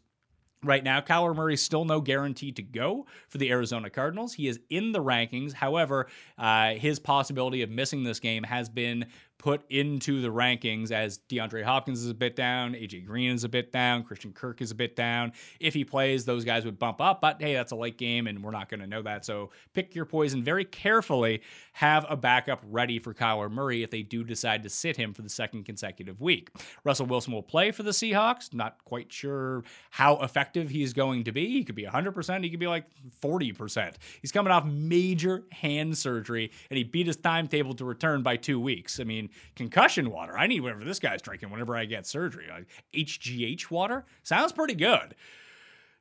Right 0.65 0.85
now, 0.85 1.01
Kyler 1.01 1.35
Murray 1.35 1.55
is 1.55 1.63
still 1.63 1.85
no 1.85 2.01
guarantee 2.01 2.53
to 2.53 2.63
go 2.63 3.07
for 3.29 3.39
the 3.39 3.51
Arizona 3.51 3.91
Cardinals. 3.91 4.33
He 4.33 4.47
is 4.47 4.61
in 4.71 4.93
the 4.93 5.03
rankings. 5.03 5.53
However, 5.53 6.07
uh, 6.39 6.75
his 6.75 7.01
possibility 7.01 7.63
of 7.63 7.71
missing 7.71 8.05
this 8.05 8.21
game 8.21 8.45
has 8.45 8.69
been 8.69 9.07
put 9.43 9.63
into 9.71 10.21
the 10.21 10.29
rankings 10.29 10.93
as 10.93 11.19
DeAndre 11.29 11.65
Hopkins 11.65 12.03
is 12.03 12.09
a 12.09 12.15
bit 12.15 12.37
down, 12.37 12.75
AJ 12.75 13.05
Green 13.05 13.33
is 13.33 13.43
a 13.43 13.49
bit 13.49 13.73
down, 13.73 14.05
Christian 14.05 14.33
Kirk 14.33 14.63
is 14.63 14.71
a 14.71 14.75
bit 14.75 14.95
down. 14.95 15.33
If 15.59 15.75
he 15.75 15.85
plays, 15.85 16.25
those 16.25 16.45
guys 16.45 16.65
would 16.65 16.79
bump 16.79 17.01
up, 17.01 17.21
but 17.21 17.43
hey, 17.43 17.53
that's 17.53 17.73
a 17.73 17.77
late 17.77 17.99
game 17.99 18.29
and 18.29 18.43
we're 18.43 18.53
not 18.53 18.69
going 18.69 18.81
to 18.81 18.87
know 18.87 19.03
that. 19.03 19.25
So 19.25 19.51
pick 19.75 19.97
your 19.97 20.05
poison 20.05 20.45
very 20.45 20.65
carefully. 20.65 21.43
Have 21.73 22.07
a 22.09 22.17
backup 22.17 22.63
ready 22.71 23.01
for 23.01 23.13
Kyler 23.13 23.51
Murray 23.51 23.83
if 23.83 23.91
they 23.91 24.03
do 24.03 24.23
decide 24.23 24.63
to 24.63 24.69
sit 24.69 24.97
him 24.97 25.13
for 25.13 25.23
the 25.23 25.29
second 25.29 25.65
consecutive 25.65 26.21
week. 26.21 26.51
Russell 26.85 27.07
Wilson 27.07 27.33
will 27.33 27.43
play 27.43 27.73
for 27.73 27.83
the 27.83 27.91
Seahawks. 27.91 28.55
Not 28.55 28.85
quite 28.85 29.13
sure 29.13 29.65
how 29.91 30.19
effective 30.19 30.71
he's 30.71 30.93
going 30.93 31.25
to 31.25 31.33
be. 31.33 31.49
He 31.49 31.65
could 31.65 31.75
be 31.75 31.85
100%, 31.85 32.45
he 32.45 32.51
could 32.51 32.61
be 32.61 32.69
like 32.69 32.85
40%. 33.21 33.95
He's 34.21 34.31
coming 34.31 34.53
off 34.53 34.65
major 34.65 35.43
hand 35.51 35.99
surgery 35.99 36.53
and 36.71 36.77
he 36.77 36.85
beat 36.85 37.09
his 37.09 37.17
timetable 37.17 37.75
to 37.75 37.85
return 37.85 38.23
by 38.23 38.37
two 38.37 38.61
weeks. 38.61 39.01
I 39.01 39.05
mean, 39.05 39.31
concussion 39.57 40.11
water. 40.11 40.37
I 40.37 40.47
need 40.47 40.61
whatever 40.61 40.85
this 40.85 40.99
guy's 40.99 41.23
drinking 41.23 41.51
whenever 41.51 41.77
I 41.77 41.85
get 41.85 42.07
surgery. 42.07 42.47
Like 42.51 42.67
HGH 42.95 43.71
water 43.71 44.05
sounds 44.23 44.53
pretty 44.53 44.75
good. 44.75 45.15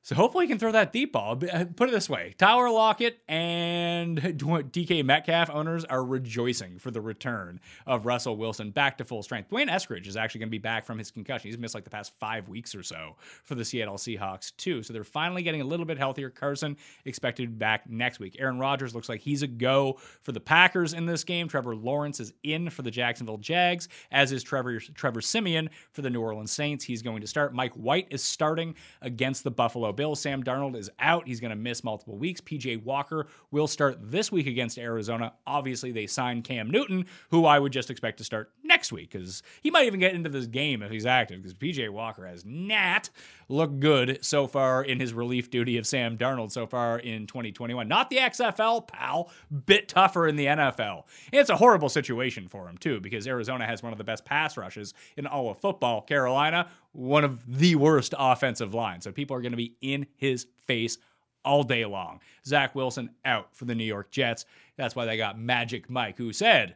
So 0.04 0.16
hopefully 0.16 0.46
he 0.46 0.50
can 0.50 0.58
throw 0.58 0.72
that 0.72 0.92
deep 0.92 1.14
ball. 1.14 1.40
Uh, 1.52 1.66
put 1.76 1.90
it 1.90 1.92
this 1.92 2.10
way 2.10 2.34
Tyler 2.38 2.70
Lockett 2.70 3.20
and 3.28 4.18
DK 4.22 5.06
Metcalf 5.06 5.50
owners 5.52 5.86
are 5.86 6.04
rejoicing 6.04 6.80
for 6.80 6.90
the 6.90 7.02
return 7.02 7.60
of 7.86 8.06
Russell 8.06 8.36
Wilson 8.36 8.72
back 8.72 8.98
to 8.98 9.06
full 9.06 9.22
strength. 9.22 9.50
D'Wayne 9.50 9.70
Eskridge 9.70 10.08
is 10.08 10.18
actually 10.18 10.40
going 10.40 10.50
to 10.50 10.52
be 10.52 10.58
back 10.58 10.86
from 10.86 10.98
his 10.98 11.12
concussion. 11.12 11.50
He's 11.50 11.58
missed 11.58 11.76
like 11.76 11.84
the 11.84 11.92
past 11.92 12.14
five 12.20 12.50
weeks 12.50 12.74
or 12.74 12.82
so 12.82 13.16
for 13.44 13.54
the 13.54 13.64
Seattle 13.64 13.96
Seahawks, 13.96 14.56
too. 14.58 14.82
So 14.82 14.92
they're 14.92 15.04
finally 15.04 15.44
getting 15.44 15.62
a 15.62 15.66
little 15.66 15.86
bit 15.86 15.98
healthier. 15.98 16.30
Carson 16.30 16.78
expected 17.06 17.60
back 17.60 17.88
next 17.90 18.20
week. 18.20 18.38
Aaron 18.40 18.58
Rodgers 18.58 18.96
looks 18.96 19.08
like 19.10 19.22
he's 19.22 19.44
a 19.44 19.48
go 19.48 20.00
for 20.22 20.32
the 20.32 20.40
Packers 20.40 20.94
in 20.94 21.06
this 21.06 21.24
game. 21.24 21.48
Trevor 21.48 21.76
Lawrence 21.76 22.20
is 22.20 22.34
in 22.44 22.70
for 22.70 22.82
the 22.82 22.92
Jacksonville 22.92 23.38
Jags, 23.38 23.88
as 24.12 24.32
is 24.32 24.42
Trevor, 24.42 24.80
Trevor 24.80 25.22
Siemian 25.22 25.70
for 25.92 26.02
the 26.02 26.10
New 26.10 26.22
Orleans 26.22 26.52
Saints. 26.52 26.84
He's 26.84 27.04
going 27.04 27.22
to 27.22 27.28
start. 27.28 27.54
Mike 27.54 27.74
White 27.74 28.08
is 28.10 28.24
starting 28.24 28.76
against 29.02 29.44
the 29.44 29.52
Buffalo 29.52 29.91
Bill. 29.94 30.16
Sam 30.16 30.44
Darnold 30.44 30.76
is 30.76 30.90
out. 31.00 31.28
He's 31.28 31.40
going 31.40 31.50
to 31.50 31.56
miss 31.56 31.84
multiple 31.84 32.18
weeks. 32.18 32.42
PJ 32.42 32.84
Walker 32.84 33.28
will 33.52 33.68
start 33.68 33.98
this 34.02 34.32
week 34.32 34.48
against 34.48 34.78
Arizona. 34.78 35.34
Obviously, 35.46 35.92
they 35.92 36.08
signed 36.08 36.44
Cam 36.44 36.70
Newton, 36.70 37.06
who 37.30 37.46
I 37.46 37.60
would 37.60 37.72
just 37.72 37.90
expect 37.90 38.18
to 38.20 38.24
start 38.24 38.52
next 38.64 38.92
week 38.92 39.12
because 39.12 39.44
he 39.62 39.72
might 39.72 39.86
even 39.86 40.00
get 40.00 40.14
into 40.14 40.30
this 40.30 40.48
game 40.48 40.82
if 40.82 40.92
he's 40.92 41.06
active 41.06 41.42
because 41.42 41.54
PJ 41.54 41.90
Walker 41.90 42.26
has 42.26 42.46
not 42.46 43.10
looked 43.52 43.80
good 43.80 44.24
so 44.24 44.48
far 44.48 44.84
in 44.84 45.00
his 45.00 45.14
relief 45.14 45.50
duty 45.50 45.78
of 45.78 45.86
Sam 45.86 46.18
Darnold 46.18 46.52
so 46.52 46.66
far 46.66 46.98
in 46.98 47.28
2021. 47.28 47.88
Not 47.88 48.10
the 48.10 48.18
XFL, 48.18 48.88
pal. 48.88 49.30
Bit 49.66 49.90
tougher 49.90 50.28
in 50.28 50.36
the 50.36 50.46
NFL. 50.46 51.04
It's 51.32 51.50
a 51.50 51.56
horrible 51.56 51.90
situation 51.90 52.48
for 52.48 52.68
him, 52.68 52.78
too, 52.78 53.00
because 53.00 53.28
Arizona 53.28 53.66
has 53.66 53.84
one 53.84 53.92
of 53.92 53.98
the 53.98 54.04
best 54.04 54.26
pass 54.26 54.58
rushes 54.58 54.94
in 55.18 55.28
all 55.28 55.50
of 55.50 55.58
football. 55.58 56.02
Carolina, 56.02 56.70
one 56.94 57.24
of 57.24 57.60
the 57.60 57.76
worst 57.76 58.14
offensive 58.18 58.74
lines. 58.74 59.04
So 59.04 59.12
people 59.12 59.36
are 59.36 59.42
going 59.42 59.52
to 59.52 59.58
be 59.58 59.76
in 59.82 60.08
his 60.16 60.48
face 60.66 60.98
all 61.44 61.64
day 61.64 61.86
long. 61.86 62.20
Zach 62.46 62.76
Wilson 62.76 63.10
out 63.26 63.56
for 63.56 63.66
the 63.66 63.76
New 63.76 63.84
York 63.84 64.12
Jets. 64.12 64.46
That's 64.78 64.96
why 64.96 65.06
they 65.06 65.18
got 65.18 65.40
Magic 65.40 65.90
Mike, 65.90 66.18
who 66.18 66.34
said 66.34 66.76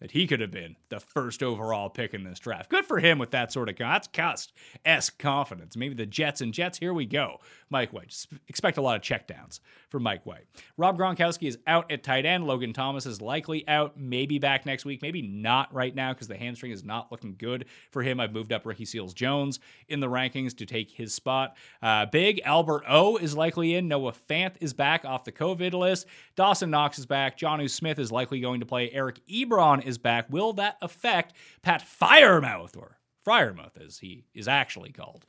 that 0.00 0.10
he 0.10 0.26
could 0.26 0.40
have 0.40 0.50
been 0.50 0.76
the 0.88 1.00
first 1.00 1.42
overall 1.42 1.88
pick 1.88 2.12
in 2.12 2.24
this 2.24 2.38
draft. 2.38 2.70
Good 2.70 2.84
for 2.84 2.98
him 2.98 3.18
with 3.18 3.30
that 3.30 3.52
sort 3.52 3.68
of 3.68 3.76
that's 3.76 4.08
Cust 4.08 4.52
s 4.84 5.10
confidence. 5.10 5.76
Maybe 5.76 5.94
the 5.94 6.06
Jets 6.06 6.40
and 6.40 6.52
Jets. 6.52 6.78
Here 6.78 6.92
we 6.92 7.06
go. 7.06 7.40
Mike 7.70 7.92
White. 7.92 8.08
Just 8.08 8.28
expect 8.48 8.78
a 8.78 8.82
lot 8.82 8.96
of 8.96 9.02
checkdowns 9.02 9.60
for 9.88 9.98
Mike 9.98 10.26
White. 10.26 10.44
Rob 10.76 10.98
Gronkowski 10.98 11.48
is 11.48 11.58
out 11.66 11.90
at 11.90 12.02
tight 12.02 12.26
end. 12.26 12.46
Logan 12.46 12.72
Thomas 12.72 13.06
is 13.06 13.20
likely 13.20 13.66
out. 13.68 13.98
Maybe 13.98 14.38
back 14.38 14.66
next 14.66 14.84
week. 14.84 15.02
Maybe 15.02 15.22
not 15.22 15.72
right 15.72 15.94
now 15.94 16.12
because 16.12 16.28
the 16.28 16.36
hamstring 16.36 16.72
is 16.72 16.84
not 16.84 17.10
looking 17.10 17.34
good 17.38 17.66
for 17.90 18.02
him. 18.02 18.20
I've 18.20 18.32
moved 18.32 18.52
up 18.52 18.66
Ricky 18.66 18.84
Seals 18.84 19.14
Jones 19.14 19.60
in 19.88 20.00
the 20.00 20.08
rankings 20.08 20.56
to 20.58 20.66
take 20.66 20.90
his 20.90 21.14
spot. 21.14 21.56
Uh, 21.82 22.06
big 22.06 22.40
Albert 22.44 22.84
O 22.88 23.16
is 23.16 23.36
likely 23.36 23.74
in. 23.74 23.88
Noah 23.88 24.12
Fant 24.28 24.54
is 24.60 24.72
back 24.72 25.04
off 25.04 25.24
the 25.24 25.32
COVID 25.32 25.72
list. 25.72 26.06
Dawson 26.34 26.70
Knox 26.70 26.98
is 26.98 27.06
back. 27.06 27.38
Jonnu 27.38 27.68
Smith 27.70 27.98
is 27.98 28.12
likely 28.12 28.40
going 28.40 28.60
to 28.60 28.66
play. 28.66 28.90
Eric 28.90 29.20
Ebron 29.28 29.85
is 29.86 29.98
back. 29.98 30.26
Will 30.30 30.52
that 30.54 30.76
affect 30.82 31.34
Pat 31.62 31.82
Freiermuth 31.82 32.76
or 32.76 32.98
Freiermuth 33.26 33.80
as 33.84 33.98
he 33.98 34.24
is 34.34 34.48
actually 34.48 34.92
called? 34.92 35.24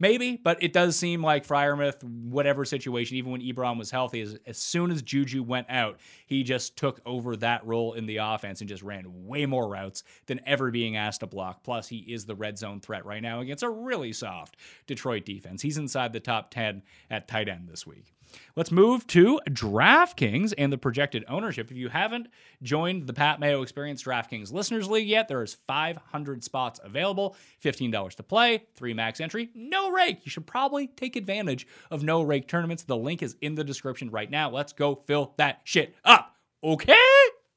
Maybe, 0.00 0.36
but 0.36 0.60
it 0.60 0.72
does 0.72 0.96
seem 0.96 1.22
like 1.22 1.46
Freiermuth, 1.46 2.02
whatever 2.02 2.64
situation, 2.64 3.16
even 3.16 3.30
when 3.30 3.40
Ebron 3.40 3.78
was 3.78 3.92
healthy, 3.92 4.22
as, 4.22 4.36
as 4.44 4.58
soon 4.58 4.90
as 4.90 5.02
Juju 5.02 5.44
went 5.44 5.68
out, 5.70 6.00
he 6.26 6.42
just 6.42 6.76
took 6.76 7.00
over 7.06 7.36
that 7.36 7.64
role 7.64 7.92
in 7.92 8.06
the 8.06 8.16
offense 8.16 8.60
and 8.60 8.68
just 8.68 8.82
ran 8.82 9.04
way 9.06 9.46
more 9.46 9.68
routes 9.68 10.02
than 10.26 10.40
ever 10.46 10.72
being 10.72 10.96
asked 10.96 11.20
to 11.20 11.28
block. 11.28 11.62
Plus, 11.62 11.86
he 11.86 11.98
is 11.98 12.26
the 12.26 12.34
red 12.34 12.58
zone 12.58 12.80
threat 12.80 13.06
right 13.06 13.22
now 13.22 13.38
against 13.40 13.62
a 13.62 13.68
really 13.70 14.12
soft 14.12 14.56
Detroit 14.88 15.24
defense. 15.24 15.62
He's 15.62 15.78
inside 15.78 16.12
the 16.12 16.18
top 16.18 16.50
10 16.50 16.82
at 17.08 17.28
tight 17.28 17.48
end 17.48 17.68
this 17.68 17.86
week. 17.86 18.12
Let's 18.56 18.70
move 18.70 19.06
to 19.08 19.40
DraftKings 19.48 20.54
and 20.56 20.72
the 20.72 20.78
projected 20.78 21.24
ownership. 21.28 21.70
If 21.70 21.76
you 21.76 21.88
haven't 21.88 22.28
joined 22.62 23.06
the 23.06 23.12
Pat 23.12 23.40
Mayo 23.40 23.62
Experience 23.62 24.02
DraftKings 24.02 24.52
Listeners 24.52 24.88
League 24.88 25.08
yet, 25.08 25.28
there 25.28 25.42
is 25.42 25.58
500 25.66 26.44
spots 26.44 26.80
available, 26.82 27.36
$15 27.62 28.14
to 28.14 28.22
play, 28.22 28.64
three 28.74 28.94
max 28.94 29.20
entry, 29.20 29.50
no 29.54 29.90
rake. 29.90 30.24
You 30.24 30.30
should 30.30 30.46
probably 30.46 30.86
take 30.88 31.16
advantage 31.16 31.66
of 31.90 32.02
no 32.02 32.22
rake 32.22 32.48
tournaments. 32.48 32.84
The 32.84 32.96
link 32.96 33.22
is 33.22 33.36
in 33.40 33.54
the 33.54 33.64
description 33.64 34.10
right 34.10 34.30
now. 34.30 34.50
Let's 34.50 34.72
go 34.72 35.02
fill 35.06 35.34
that 35.38 35.60
shit 35.64 35.94
up. 36.04 36.34
Okay? 36.62 36.94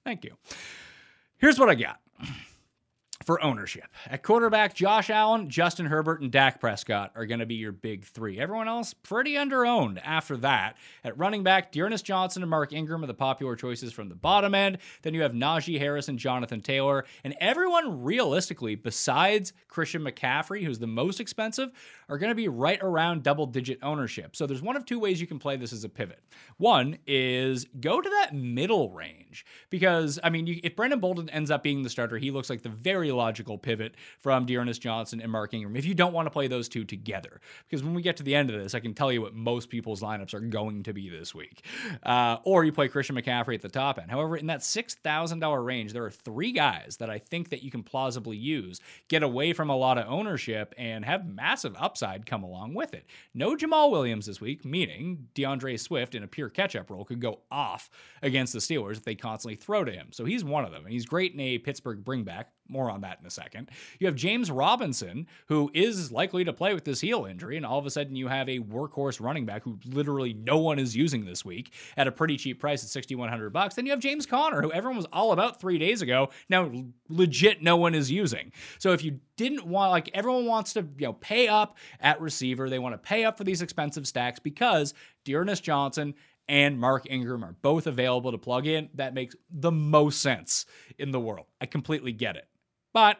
Thank 0.04 0.24
you. 0.24 0.36
Here's 1.38 1.60
what 1.60 1.70
I 1.70 1.76
got 1.76 2.00
for 3.28 3.44
ownership. 3.44 3.84
At 4.10 4.24
quarterback, 4.24 4.74
Josh 4.74 5.10
Allen, 5.10 5.50
Justin 5.50 5.86
Herbert, 5.86 6.22
and 6.22 6.32
Dak 6.32 6.62
Prescott 6.62 7.12
are 7.14 7.26
going 7.26 7.42
to 7.42 7.46
be 7.46 7.56
your 7.56 7.74
big 7.74 8.06
three. 8.06 8.40
Everyone 8.40 8.70
else 8.70 8.94
pretty 8.94 9.34
underowned 9.34 10.00
after 10.02 10.38
that. 10.38 10.78
At 11.04 11.18
running 11.18 11.44
back, 11.44 11.74
D'Ernest 11.74 12.06
Johnson 12.06 12.42
and 12.42 12.50
Mark 12.50 12.72
Ingram 12.72 13.04
are 13.04 13.08
the 13.08 13.14
popular 13.14 13.58
choices 13.58 13.92
from 13.92 14.08
the 14.08 14.16
bottom 14.16 14.56
end. 14.56 14.78
Then 15.02 15.14
you 15.14 15.24
have 15.24 15.34
Najee 15.34 15.78
Harris 15.78 16.08
and 16.08 16.18
Jonathan 16.18 16.62
Taylor. 16.62 17.04
And 17.26 17.36
everyone 17.42 18.02
realistically, 18.02 18.76
besides 18.76 19.52
Christian 19.68 20.04
McCaffrey, 20.04 20.64
who's 20.64 20.80
the 20.80 20.88
most 20.88 21.20
expensive, 21.20 21.72
are 22.08 22.18
going 22.18 22.32
to 22.32 22.36
be 22.36 22.48
right 22.48 22.80
around 22.82 23.24
double 23.24 23.46
digit 23.46 23.80
ownership. 23.84 24.38
So 24.38 24.48
there's 24.48 24.62
one 24.62 24.78
of 24.78 24.86
two 24.86 25.00
ways 25.00 25.20
you 25.20 25.28
can 25.28 25.38
play 25.38 25.58
this 25.58 25.74
as 25.74 25.84
a 25.84 25.90
pivot. 25.90 26.24
One 26.56 26.98
is 27.06 27.66
go 27.82 28.00
to 28.00 28.10
that 28.10 28.34
middle 28.34 28.90
range 28.92 29.46
because, 29.70 30.18
I 30.24 30.30
mean, 30.30 30.48
you, 30.48 30.62
if 30.64 30.78
Brandon 30.78 31.02
Bolden 31.02 31.30
ends 31.30 31.52
up 31.52 31.62
being 31.62 31.84
the 31.84 31.90
starter, 31.90 32.18
he 32.18 32.32
looks 32.32 32.50
like 32.50 32.62
the 32.62 32.70
very 32.70 33.12
logical 33.18 33.58
pivot 33.58 33.96
from 34.20 34.46
D'Ernest 34.46 34.82
Johnson 34.82 35.20
and 35.22 35.32
Mark 35.32 35.54
Ingram 35.54 35.76
if 35.76 35.86
you 35.86 35.94
don't 35.94 36.14
want 36.14 36.28
to 36.28 36.32
play 36.32 36.48
those 36.48 36.70
two 36.70 36.86
together. 36.86 37.42
Because 37.68 37.84
when 37.84 37.94
we 37.94 38.02
get 38.02 38.18
to 38.18 38.24
the 38.24 38.36
end 38.36 38.50
of 38.50 38.62
this, 38.62 38.74
I 38.74 38.80
can 38.80 38.94
tell 38.94 39.12
you 39.12 39.22
what 39.22 39.36
most 39.36 39.70
people's 39.70 40.02
lineups 40.02 40.34
are 40.34 40.40
going 40.40 40.84
to 40.84 40.94
be 40.94 41.10
this 41.10 41.36
week. 41.36 41.66
Uh, 42.04 42.38
or 42.44 42.64
you 42.64 42.72
play 42.72 42.88
Christian 42.88 43.16
McCaffrey 43.16 43.56
at 43.56 43.62
the 43.62 43.70
top 43.70 44.00
end. 44.00 44.12
However, 44.12 44.38
in 44.38 44.48
that 44.48 44.62
$6,000 44.62 45.66
range, 45.66 45.94
there 45.94 46.06
are 46.06 46.12
three 46.12 46.52
guys 46.52 46.98
that 46.98 47.10
I 47.10 47.18
think 47.18 47.50
that 47.50 47.64
you 47.64 47.72
can 47.72 47.84
plausibly 47.84 48.38
use, 48.38 48.80
get 49.08 49.24
away 49.24 49.54
from 49.54 49.70
a 49.70 49.76
lot 49.76 49.98
of 49.98 50.06
ownership, 50.08 50.74
and 50.78 51.04
have 51.04 51.28
massive 51.28 51.76
upside 51.78 52.26
come 52.26 52.44
along 52.44 52.74
with 52.74 52.94
it. 52.94 53.06
No 53.34 53.56
Jamaal 53.56 53.92
Williams 53.92 54.26
this 54.26 54.40
week, 54.40 54.64
meaning 54.64 55.28
D'Andre 55.34 55.78
Swift 55.78 56.16
in 56.16 56.24
a 56.24 56.28
pure 56.28 56.50
catch-up 56.50 56.90
role 56.90 57.06
could 57.06 57.22
go 57.22 57.42
off 57.52 57.90
against 58.22 58.54
the 58.54 58.60
Steelers 58.60 58.98
if 58.98 59.04
they 59.04 59.16
constantly 59.16 59.56
throw 59.56 59.84
to 59.84 59.92
him. 59.92 60.10
So 60.12 60.26
he's 60.26 60.44
one 60.44 60.66
of 60.66 60.72
them, 60.72 60.84
and 60.84 60.94
he's 60.94 61.06
great 61.06 61.34
in 61.34 61.40
a 61.40 61.58
Pittsburgh 61.58 62.04
bringback. 62.04 62.46
More 62.70 62.92
on 62.92 63.02
that 63.02 63.07
in 63.20 63.26
a 63.26 63.30
second. 63.30 63.70
You 64.00 64.08
have 64.08 64.16
James 64.16 64.52
Robinson, 64.52 65.28
who 65.48 65.72
is 65.74 66.12
likely 66.12 66.44
to 66.44 66.54
play 66.54 66.74
with 66.74 66.84
this 66.84 67.02
heel 67.02 67.26
injury, 67.26 67.58
and 67.58 67.66
all 67.66 67.80
of 67.80 67.86
a 67.86 67.90
sudden 67.90 68.16
you 68.16 68.28
have 68.28 68.50
a 68.50 68.60
workhorse 68.60 69.22
running 69.22 69.46
back 69.46 69.64
who 69.64 69.80
literally 69.86 70.34
no 70.34 70.58
one 70.58 70.80
is 70.80 70.96
using 70.96 71.26
this 71.26 71.46
week 71.46 71.74
at 71.96 72.08
a 72.08 72.12
pretty 72.12 72.38
cheap 72.38 72.60
price 72.60 72.84
at 72.84 72.90
6100 72.90 73.52
bucks. 73.52 73.76
Then 73.76 73.86
you 73.86 73.92
have 73.92 74.00
James 74.00 74.26
Conner, 74.26 74.62
who 74.62 74.72
everyone 74.72 74.98
was 74.98 75.08
all 75.14 75.32
about 75.32 75.60
3 75.60 75.78
days 75.78 76.02
ago, 76.02 76.30
now 76.50 76.72
legit 77.10 77.62
no 77.62 77.78
one 77.78 77.96
is 77.96 78.12
using. 78.12 78.52
So 78.80 78.92
if 78.92 79.04
you 79.04 79.20
didn't 79.36 79.66
want 79.66 79.92
like 79.92 80.10
everyone 80.14 80.46
wants 80.46 80.74
to, 80.74 80.82
you 80.98 81.08
know, 81.08 81.14
pay 81.14 81.48
up 81.48 81.78
at 82.00 82.20
receiver, 82.20 82.70
they 82.70 82.80
want 82.80 82.94
to 82.94 82.98
pay 82.98 83.24
up 83.24 83.38
for 83.38 83.44
these 83.44 83.62
expensive 83.62 84.08
stacks 84.08 84.40
because 84.40 84.94
D'Ernest 85.26 85.64
Johnson 85.64 86.16
and 86.50 86.80
Mark 86.80 87.06
Ingram 87.10 87.44
are 87.44 87.56
both 87.62 87.88
available 87.88 88.32
to 88.32 88.38
plug 88.38 88.68
in. 88.68 88.90
That 88.94 89.14
makes 89.14 89.36
the 89.52 89.72
most 89.72 90.22
sense 90.22 90.66
in 90.98 91.12
the 91.12 91.20
world. 91.20 91.46
I 91.60 91.66
completely 91.66 92.14
get 92.14 92.38
it. 92.38 92.48
But 92.98 93.18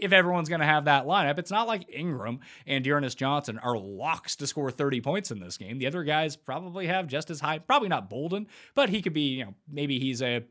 if 0.00 0.10
everyone's 0.10 0.48
going 0.48 0.60
to 0.60 0.66
have 0.66 0.86
that 0.86 1.06
lineup, 1.06 1.38
it's 1.38 1.52
not 1.52 1.68
like 1.68 1.88
Ingram 1.88 2.40
and 2.66 2.82
D'Ernest 2.82 3.16
Johnson 3.16 3.60
are 3.60 3.78
locks 3.78 4.34
to 4.34 4.46
score 4.48 4.72
30 4.72 5.00
points 5.02 5.30
in 5.30 5.38
this 5.38 5.56
game. 5.56 5.78
The 5.78 5.86
other 5.86 6.02
guys 6.02 6.34
probably 6.34 6.88
have 6.88 7.06
just 7.06 7.30
as 7.30 7.38
high, 7.38 7.60
probably 7.60 7.88
not 7.88 8.10
Bolden, 8.10 8.48
but 8.74 8.88
he 8.88 9.00
could 9.00 9.12
be, 9.12 9.36
you 9.36 9.44
know, 9.44 9.54
maybe 9.70 10.00
he's 10.00 10.20
a 10.20 10.42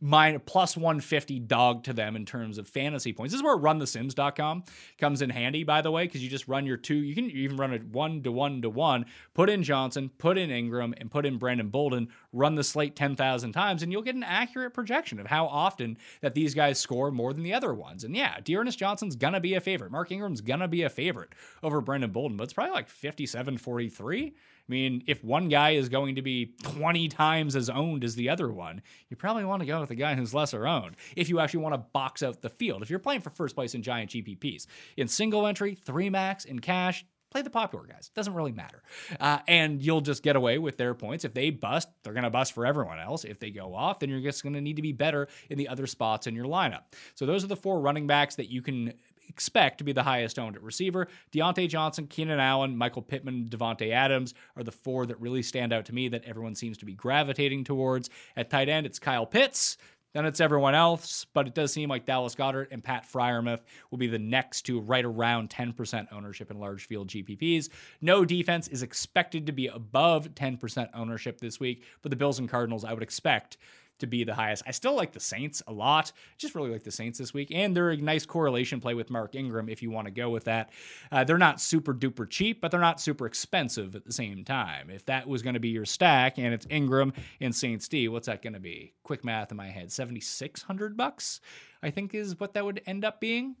mine 0.00 0.40
plus 0.44 0.76
150 0.76 1.40
dog 1.40 1.84
to 1.84 1.92
them 1.92 2.16
in 2.16 2.26
terms 2.26 2.58
of 2.58 2.68
fantasy 2.68 3.12
points. 3.12 3.32
This 3.32 3.40
is 3.40 3.44
where 3.44 3.56
runthesims.com 3.56 4.64
comes 4.98 5.22
in 5.22 5.30
handy, 5.30 5.64
by 5.64 5.80
the 5.80 5.90
way, 5.90 6.04
because 6.04 6.22
you 6.22 6.28
just 6.28 6.48
run 6.48 6.66
your 6.66 6.76
two, 6.76 6.96
you 6.96 7.14
can 7.14 7.30
even 7.30 7.56
run 7.56 7.72
it 7.72 7.84
one 7.84 8.22
to 8.22 8.32
one 8.32 8.60
to 8.62 8.70
one, 8.70 9.06
put 9.34 9.48
in 9.48 9.62
Johnson, 9.62 10.10
put 10.18 10.36
in 10.36 10.50
Ingram, 10.50 10.94
and 10.98 11.10
put 11.10 11.24
in 11.24 11.38
Brandon 11.38 11.68
Bolden, 11.68 12.08
run 12.32 12.54
the 12.54 12.64
slate 12.64 12.94
10,000 12.94 13.52
times, 13.52 13.82
and 13.82 13.90
you'll 13.90 14.02
get 14.02 14.14
an 14.14 14.22
accurate 14.22 14.74
projection 14.74 15.18
of 15.18 15.26
how 15.26 15.46
often 15.46 15.96
that 16.20 16.34
these 16.34 16.54
guys 16.54 16.78
score 16.78 17.10
more 17.10 17.32
than 17.32 17.42
the 17.42 17.54
other 17.54 17.72
ones. 17.72 18.04
And 18.04 18.14
yeah, 18.14 18.40
D'Ernest 18.44 18.78
Johnson's 18.78 19.16
gonna 19.16 19.40
be 19.40 19.54
a 19.54 19.60
favorite. 19.60 19.90
Mark 19.90 20.12
Ingram's 20.12 20.42
gonna 20.42 20.68
be 20.68 20.82
a 20.82 20.90
favorite 20.90 21.30
over 21.62 21.80
Brandon 21.80 22.10
Bolden, 22.10 22.36
but 22.36 22.44
it's 22.44 22.52
probably 22.52 22.74
like 22.74 22.88
57 22.88 23.58
43. 23.58 24.34
I 24.68 24.72
mean, 24.72 25.04
if 25.06 25.22
one 25.22 25.48
guy 25.48 25.70
is 25.70 25.88
going 25.88 26.16
to 26.16 26.22
be 26.22 26.54
20 26.64 27.08
times 27.08 27.54
as 27.54 27.70
owned 27.70 28.02
as 28.02 28.16
the 28.16 28.28
other 28.28 28.50
one, 28.50 28.82
you 29.08 29.16
probably 29.16 29.44
want 29.44 29.60
to 29.60 29.66
go 29.66 29.78
with 29.78 29.90
the 29.90 29.94
guy 29.94 30.14
who's 30.14 30.34
lesser 30.34 30.66
owned 30.66 30.96
if 31.14 31.28
you 31.28 31.38
actually 31.38 31.60
want 31.60 31.74
to 31.74 31.78
box 31.92 32.22
out 32.22 32.42
the 32.42 32.48
field. 32.48 32.82
If 32.82 32.90
you're 32.90 32.98
playing 32.98 33.20
for 33.20 33.30
first 33.30 33.54
place 33.54 33.74
in 33.74 33.82
giant 33.82 34.10
GPPs, 34.10 34.66
in 34.96 35.06
single 35.06 35.46
entry, 35.46 35.76
three 35.76 36.10
max, 36.10 36.44
in 36.44 36.58
cash, 36.58 37.04
play 37.30 37.42
the 37.42 37.50
popular 37.50 37.84
guys. 37.84 38.10
Doesn't 38.14 38.34
really 38.34 38.52
matter. 38.52 38.82
Uh, 39.20 39.38
and 39.46 39.82
you'll 39.82 40.00
just 40.00 40.22
get 40.22 40.36
away 40.36 40.58
with 40.58 40.78
their 40.78 40.94
points. 40.94 41.24
If 41.24 41.34
they 41.34 41.50
bust, 41.50 41.88
they're 42.02 42.12
going 42.12 42.24
to 42.24 42.30
bust 42.30 42.52
for 42.52 42.64
everyone 42.64 42.98
else. 42.98 43.24
If 43.24 43.38
they 43.38 43.50
go 43.50 43.74
off, 43.74 43.98
then 43.98 44.08
you're 44.08 44.20
just 44.20 44.42
going 44.42 44.54
to 44.54 44.60
need 44.60 44.76
to 44.76 44.82
be 44.82 44.92
better 44.92 45.28
in 45.50 45.58
the 45.58 45.68
other 45.68 45.86
spots 45.86 46.26
in 46.26 46.34
your 46.34 46.46
lineup. 46.46 46.82
So 47.14 47.26
those 47.26 47.44
are 47.44 47.48
the 47.48 47.56
four 47.56 47.80
running 47.80 48.06
backs 48.06 48.36
that 48.36 48.50
you 48.50 48.62
can 48.62 48.94
expect 49.28 49.78
to 49.78 49.84
be 49.84 49.92
the 49.92 50.02
highest 50.02 50.38
owned 50.38 50.56
at 50.56 50.62
receiver. 50.62 51.08
Diontae 51.32 51.68
Johnson, 51.68 52.06
Keenan 52.06 52.40
Allen, 52.40 52.76
Michael 52.76 53.02
Pittman, 53.02 53.48
Davante 53.48 53.92
Adams 53.92 54.34
are 54.56 54.62
the 54.62 54.72
four 54.72 55.06
that 55.06 55.20
really 55.20 55.42
stand 55.42 55.72
out 55.72 55.84
to 55.86 55.94
me 55.94 56.08
that 56.08 56.24
everyone 56.24 56.54
seems 56.54 56.78
to 56.78 56.86
be 56.86 56.94
gravitating 56.94 57.64
towards. 57.64 58.10
At 58.36 58.50
tight 58.50 58.68
end, 58.68 58.86
it's 58.86 58.98
Kyle 58.98 59.26
Pitts. 59.26 59.76
Then 60.16 60.24
it's 60.24 60.40
everyone 60.40 60.74
else, 60.74 61.26
but 61.34 61.46
it 61.46 61.54
does 61.54 61.74
seem 61.74 61.90
like 61.90 62.06
Dallas 62.06 62.34
Goedert 62.34 62.68
and 62.70 62.82
Pat 62.82 63.04
Freiermuth 63.06 63.60
will 63.90 63.98
be 63.98 64.06
the 64.06 64.18
next 64.18 64.62
to 64.62 64.80
right 64.80 65.04
around 65.04 65.50
10% 65.50 66.06
ownership 66.10 66.50
in 66.50 66.58
large 66.58 66.86
field 66.86 67.08
GPPs. 67.08 67.68
No 68.00 68.24
defense 68.24 68.66
is 68.68 68.82
expected 68.82 69.44
to 69.44 69.52
be 69.52 69.66
above 69.66 70.30
10% 70.30 70.88
ownership 70.94 71.38
this 71.38 71.60
week, 71.60 71.84
but 72.00 72.08
the 72.08 72.16
Bills 72.16 72.38
and 72.38 72.48
Cardinals, 72.48 72.82
I 72.82 72.94
would 72.94 73.02
expect 73.02 73.58
to 73.98 74.06
be 74.06 74.24
the 74.24 74.34
highest. 74.34 74.62
I 74.66 74.70
still 74.70 74.94
like 74.94 75.12
the 75.12 75.20
Saints 75.20 75.62
a 75.66 75.72
lot. 75.72 76.12
Just 76.38 76.54
really 76.54 76.70
like 76.70 76.82
the 76.82 76.90
Saints 76.90 77.18
this 77.18 77.32
week. 77.32 77.50
And 77.52 77.76
they're 77.76 77.90
a 77.90 77.96
nice 77.96 78.26
correlation 78.26 78.80
play 78.80 78.94
with 78.94 79.10
Mark 79.10 79.34
Ingram 79.34 79.68
if 79.68 79.82
you 79.82 79.90
want 79.90 80.06
to 80.06 80.10
go 80.10 80.30
with 80.30 80.44
that. 80.44 80.70
Uh, 81.10 81.24
they're 81.24 81.38
not 81.38 81.60
super 81.60 81.94
duper 81.94 82.28
cheap, 82.28 82.60
but 82.60 82.70
they're 82.70 82.80
not 82.80 83.00
super 83.00 83.26
expensive 83.26 83.94
at 83.94 84.04
the 84.04 84.12
same 84.12 84.44
time. 84.44 84.90
If 84.90 85.04
that 85.06 85.26
was 85.28 85.42
going 85.42 85.54
to 85.54 85.60
be 85.60 85.68
your 85.68 85.84
stack 85.84 86.38
and 86.38 86.52
it's 86.52 86.66
Ingram 86.70 87.12
and 87.40 87.54
Saints 87.54 87.88
D, 87.88 88.08
what's 88.08 88.26
that 88.26 88.42
going 88.42 88.54
to 88.54 88.60
be? 88.60 88.92
Quick 89.02 89.24
math 89.24 89.50
in 89.50 89.56
my 89.56 89.68
head 89.68 89.92
7600 89.92 90.96
bucks. 90.96 91.40
I 91.86 91.90
think 91.90 92.14
is 92.14 92.38
what 92.40 92.52
that 92.54 92.64
would 92.64 92.82
end 92.86 93.04
up 93.04 93.20
being. 93.20 93.54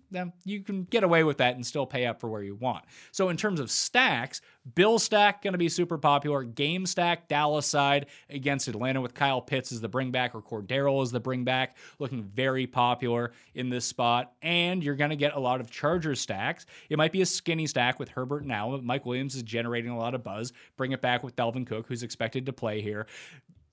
You 0.44 0.60
can 0.60 0.82
get 0.84 1.04
away 1.04 1.22
with 1.22 1.38
that 1.38 1.54
and 1.54 1.64
still 1.64 1.86
pay 1.86 2.06
up 2.06 2.20
for 2.20 2.28
where 2.28 2.42
you 2.42 2.56
want. 2.56 2.84
So 3.12 3.28
in 3.28 3.36
terms 3.36 3.60
of 3.60 3.70
stacks, 3.70 4.40
Bill 4.74 4.98
stack 4.98 5.42
going 5.42 5.52
to 5.52 5.58
be 5.58 5.68
super 5.68 5.96
popular. 5.96 6.42
Game 6.42 6.86
stack 6.86 7.28
Dallas 7.28 7.66
side 7.66 8.06
against 8.28 8.66
Atlanta 8.66 9.00
with 9.00 9.14
Kyle 9.14 9.40
Pitts 9.40 9.70
as 9.70 9.80
the 9.80 9.88
bring 9.88 10.10
back 10.10 10.34
or 10.34 10.42
Cordero 10.42 11.00
as 11.02 11.12
the 11.12 11.20
bring 11.20 11.44
back, 11.44 11.76
looking 12.00 12.24
very 12.24 12.66
popular 12.66 13.30
in 13.54 13.70
this 13.70 13.84
spot. 13.84 14.32
And 14.42 14.82
you're 14.82 14.96
going 14.96 15.10
to 15.10 15.16
get 15.16 15.36
a 15.36 15.40
lot 15.40 15.60
of 15.60 15.70
Charger 15.70 16.16
stacks. 16.16 16.66
It 16.90 16.98
might 16.98 17.12
be 17.12 17.22
a 17.22 17.26
skinny 17.26 17.68
stack 17.68 18.00
with 18.00 18.08
Herbert 18.08 18.44
now, 18.44 18.72
but 18.72 18.82
Mike 18.82 19.06
Williams 19.06 19.36
is 19.36 19.44
generating 19.44 19.92
a 19.92 19.98
lot 19.98 20.16
of 20.16 20.24
buzz. 20.24 20.52
Bring 20.76 20.90
it 20.90 21.00
back 21.00 21.22
with 21.22 21.36
Dalvin 21.36 21.64
Cook, 21.64 21.86
who's 21.86 22.02
expected 22.02 22.44
to 22.46 22.52
play 22.52 22.80
here 22.80 23.06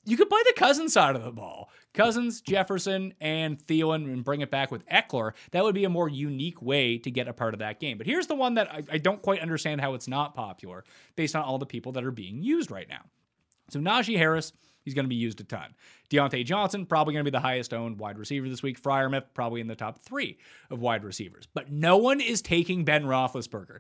you 0.06 0.18
could 0.18 0.30
play 0.30 0.42
the 0.46 0.54
Cousins 0.56 0.94
side 0.94 1.16
of 1.16 1.24
the 1.24 1.32
ball. 1.32 1.70
Cousins, 1.94 2.42
Jefferson, 2.42 3.14
and 3.22 3.58
Thielen, 3.68 4.12
and 4.12 4.24
bring 4.24 4.42
it 4.42 4.52
back 4.52 4.72
with 4.72 4.86
Ekeler. 4.88 5.34
That 5.52 5.64
would 5.64 5.76
be 5.76 5.86
a 5.86 5.90
more 5.90 6.10
unique 6.10 6.62
way 6.62 6.98
to 6.98 7.12
get 7.12 7.28
a 7.28 7.34
part 7.34 7.54
of 7.54 7.60
that 7.60 7.80
game. 7.80 7.98
But 7.98 8.08
here's 8.08 8.28
the 8.28 8.36
one 8.36 8.56
that 8.56 8.72
I, 8.72 8.82
I 8.92 8.98
don't 8.98 9.22
quite 9.22 9.42
understand 9.42 9.80
how 9.82 9.94
it's 9.94 10.08
not 10.08 10.36
popular 10.36 10.84
based 11.16 11.36
on 11.36 11.44
all 11.44 11.58
the 11.58 11.66
people 11.66 11.92
that 11.94 12.04
are 12.04 12.12
being 12.12 12.42
used 12.42 12.72
right 12.72 12.90
now. 12.90 13.04
So 13.70 13.80
Najee 13.80 14.18
Harris, 14.18 14.54
he's 14.84 14.94
going 14.94 15.06
to 15.06 15.10
be 15.10 15.16
used 15.16 15.40
a 15.40 15.44
ton. 15.44 15.74
Diontae 16.10 16.46
Johnson, 16.46 16.86
probably 16.86 17.14
going 17.14 17.26
to 17.26 17.32
be 17.32 17.36
the 17.36 17.40
highest 17.40 17.74
owned 17.74 18.00
wide 18.00 18.18
receiver 18.18 18.50
this 18.50 18.64
week. 18.64 18.82
Freiermuth, 18.82 19.26
probably 19.34 19.62
in 19.62 19.68
the 19.68 19.76
top 19.76 20.00
three 20.00 20.38
of 20.70 20.80
wide 20.80 21.04
receivers. 21.04 21.48
But 21.54 21.72
no 21.72 21.98
one 21.98 22.20
is 22.20 22.42
taking 22.42 22.84
Ben 22.84 23.04
Roethlisberger 23.06 23.80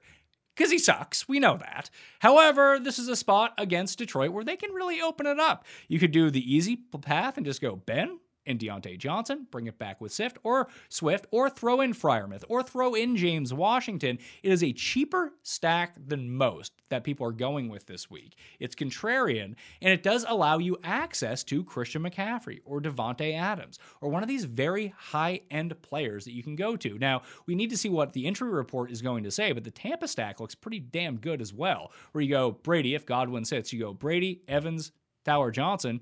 because 0.55 0.71
he 0.71 0.77
sucks. 0.77 1.27
We 1.27 1.39
know 1.39 1.57
that. 1.57 1.89
However, 2.19 2.79
this 2.79 2.99
is 2.99 3.07
a 3.07 3.15
spot 3.15 3.53
against 3.57 3.97
Detroit 3.97 4.31
where 4.31 4.43
they 4.43 4.55
can 4.55 4.71
really 4.71 5.01
open 5.01 5.25
it 5.25 5.39
up. 5.39 5.65
You 5.87 5.99
could 5.99 6.11
do 6.11 6.29
the 6.29 6.53
easy 6.55 6.75
path 6.75 7.37
and 7.37 7.45
just 7.45 7.61
go 7.61 7.75
Ben, 7.75 8.19
and 8.45 8.59
Diontae 8.59 8.97
Johnson, 8.97 9.47
bring 9.51 9.67
it 9.67 9.79
back 9.79 10.01
with 10.01 10.11
Swift 10.11 10.37
or 10.43 10.67
Swift, 10.89 11.27
or 11.31 11.49
throw 11.49 11.81
in 11.81 11.93
Freiermuth, 11.93 12.43
or 12.49 12.63
throw 12.63 12.93
in 12.93 13.15
James 13.15 13.53
Washington. 13.53 14.19
It 14.41 14.51
is 14.51 14.63
a 14.63 14.73
cheaper 14.73 15.33
stack 15.43 15.95
than 16.07 16.31
most 16.31 16.73
that 16.89 17.03
people 17.03 17.25
are 17.25 17.31
going 17.31 17.69
with 17.69 17.85
this 17.85 18.09
week. 18.09 18.35
It's 18.59 18.75
contrarian, 18.75 19.55
and 19.81 19.93
it 19.93 20.03
does 20.03 20.25
allow 20.27 20.57
you 20.57 20.77
access 20.83 21.43
to 21.45 21.63
Christian 21.63 22.03
McCaffrey 22.03 22.59
or 22.65 22.81
Davante 22.81 23.33
Adams 23.37 23.79
or 24.01 24.09
one 24.09 24.23
of 24.23 24.29
these 24.29 24.45
very 24.45 24.93
high-end 24.97 25.81
players 25.81 26.25
that 26.25 26.33
you 26.33 26.43
can 26.43 26.55
go 26.55 26.75
to. 26.75 26.97
Now, 26.99 27.23
we 27.45 27.55
need 27.55 27.69
to 27.69 27.77
see 27.77 27.89
what 27.89 28.13
the 28.13 28.25
injury 28.25 28.51
report 28.51 28.91
is 28.91 29.01
going 29.01 29.23
to 29.23 29.31
say, 29.31 29.51
but 29.51 29.63
the 29.63 29.71
Tampa 29.71 30.07
stack 30.07 30.39
looks 30.39 30.55
pretty 30.55 30.79
damn 30.79 31.17
good 31.17 31.41
as 31.41 31.53
well. 31.53 31.91
Where 32.11 32.21
you 32.21 32.29
go 32.29 32.51
Brady, 32.51 32.95
if 32.95 33.05
Godwin 33.05 33.45
sits, 33.45 33.73
you 33.73 33.79
go 33.79 33.93
Brady, 33.93 34.41
Evans, 34.47 34.91
Tyler 35.25 35.51
Johnson. 35.51 36.01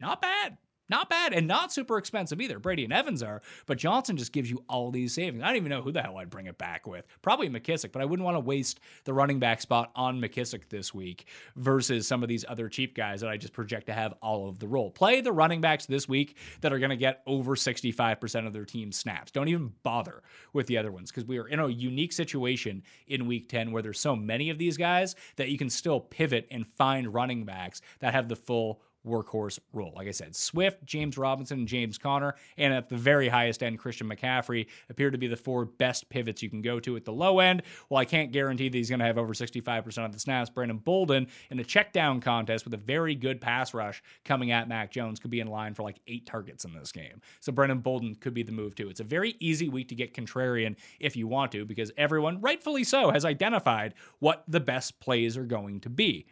Not 0.00 0.20
bad 0.20 0.58
not 0.88 1.10
bad 1.10 1.32
and 1.32 1.46
not 1.46 1.72
super 1.72 1.98
expensive 1.98 2.40
either. 2.40 2.58
Brady 2.58 2.84
and 2.84 2.92
Evans 2.92 3.22
are, 3.22 3.42
but 3.66 3.78
Johnson 3.78 4.16
just 4.16 4.32
gives 4.32 4.50
you 4.50 4.62
all 4.68 4.90
these 4.90 5.14
savings. 5.14 5.42
I 5.42 5.48
don't 5.48 5.56
even 5.56 5.70
know 5.70 5.82
who 5.82 5.92
the 5.92 6.02
hell 6.02 6.18
I'd 6.18 6.30
bring 6.30 6.46
it 6.46 6.58
back 6.58 6.86
with. 6.86 7.06
Probably 7.22 7.48
McKissic, 7.48 7.92
but 7.92 8.02
I 8.02 8.04
wouldn't 8.04 8.24
want 8.24 8.36
to 8.36 8.40
waste 8.40 8.80
the 9.04 9.14
running 9.14 9.38
back 9.38 9.60
spot 9.60 9.90
on 9.94 10.20
McKissic 10.20 10.68
this 10.68 10.94
week 10.94 11.26
versus 11.56 12.06
some 12.06 12.22
of 12.22 12.28
these 12.28 12.44
other 12.48 12.68
cheap 12.68 12.94
guys 12.94 13.20
that 13.20 13.30
I 13.30 13.36
just 13.36 13.52
project 13.52 13.86
to 13.86 13.92
have 13.92 14.14
all 14.22 14.48
of 14.48 14.58
the 14.58 14.68
role. 14.68 14.90
Play 14.90 15.20
the 15.20 15.32
running 15.32 15.60
backs 15.60 15.86
this 15.86 16.08
week 16.08 16.36
that 16.60 16.72
are 16.72 16.78
going 16.78 16.90
to 16.90 16.96
get 16.96 17.22
over 17.26 17.56
65% 17.56 18.46
of 18.46 18.52
their 18.52 18.64
team 18.64 18.92
snaps. 18.92 19.32
Don't 19.32 19.48
even 19.48 19.72
bother 19.82 20.22
with 20.52 20.66
the 20.66 20.78
other 20.78 20.92
ones 20.92 21.10
because 21.10 21.24
we 21.24 21.38
are 21.38 21.48
in 21.48 21.60
a 21.60 21.68
unique 21.68 22.12
situation 22.12 22.82
in 23.08 23.26
week 23.26 23.48
10 23.48 23.72
where 23.72 23.82
there's 23.82 24.00
so 24.00 24.16
many 24.16 24.50
of 24.50 24.58
these 24.58 24.76
guys 24.76 25.14
that 25.36 25.48
you 25.48 25.58
can 25.58 25.70
still 25.70 26.00
pivot 26.00 26.46
and 26.50 26.66
find 26.66 27.12
running 27.12 27.44
backs 27.44 27.80
that 28.00 28.14
have 28.14 28.28
the 28.28 28.36
full 28.36 28.80
workhorse 29.06 29.58
role. 29.72 29.92
Like 29.94 30.08
I 30.08 30.12
said, 30.12 30.34
Swift, 30.34 30.84
James 30.84 31.16
Robinson, 31.16 31.60
and 31.60 31.68
James 31.68 31.98
Conner, 31.98 32.34
and 32.58 32.72
at 32.72 32.88
the 32.88 32.96
very 32.96 33.28
highest 33.28 33.62
end, 33.62 33.78
Christian 33.78 34.08
McCaffrey 34.08 34.66
appear 34.90 35.10
to 35.10 35.18
be 35.18 35.26
the 35.26 35.36
four 35.36 35.64
best 35.64 36.08
pivots 36.08 36.42
you 36.42 36.50
can 36.50 36.62
go 36.62 36.80
to 36.80 36.96
at 36.96 37.04
the 37.04 37.12
low 37.12 37.38
end. 37.40 37.62
Well, 37.88 38.00
I 38.00 38.04
can't 38.04 38.32
guarantee 38.32 38.68
that 38.68 38.76
he's 38.76 38.88
going 38.88 39.00
to 39.00 39.06
have 39.06 39.18
over 39.18 39.32
65% 39.32 40.04
of 40.04 40.12
the 40.12 40.18
snaps. 40.18 40.50
Brandon 40.50 40.78
Bolden 40.78 41.28
in 41.50 41.58
a 41.58 41.64
check 41.64 41.92
down 41.92 42.20
contest 42.20 42.64
with 42.64 42.74
a 42.74 42.78
very 42.78 43.14
good 43.14 43.40
pass 43.40 43.74
rush 43.74 44.02
coming 44.24 44.50
at 44.50 44.68
Mac 44.68 44.90
Jones 44.90 45.20
could 45.20 45.30
be 45.30 45.40
in 45.40 45.46
line 45.46 45.74
for 45.74 45.82
like 45.82 46.00
eight 46.06 46.26
targets 46.26 46.64
in 46.64 46.72
this 46.72 46.92
game. 46.92 47.20
So 47.40 47.52
Brandon 47.52 47.78
Bolden 47.78 48.14
could 48.16 48.34
be 48.34 48.42
the 48.42 48.52
move 48.52 48.74
too. 48.74 48.88
It's 48.88 49.00
a 49.00 49.04
very 49.04 49.36
easy 49.40 49.68
week 49.68 49.88
to 49.88 49.94
get 49.94 50.14
contrarian 50.14 50.76
if 51.00 51.16
you 51.16 51.26
want 51.26 51.52
to, 51.52 51.64
because 51.64 51.92
everyone, 51.96 52.40
rightfully 52.40 52.84
so, 52.84 53.10
has 53.10 53.24
identified 53.24 53.94
what 54.18 54.44
the 54.48 54.60
best 54.60 54.98
plays 55.00 55.36
are 55.36 55.44
going 55.44 55.80
to 55.80 55.90
be. 55.90 56.26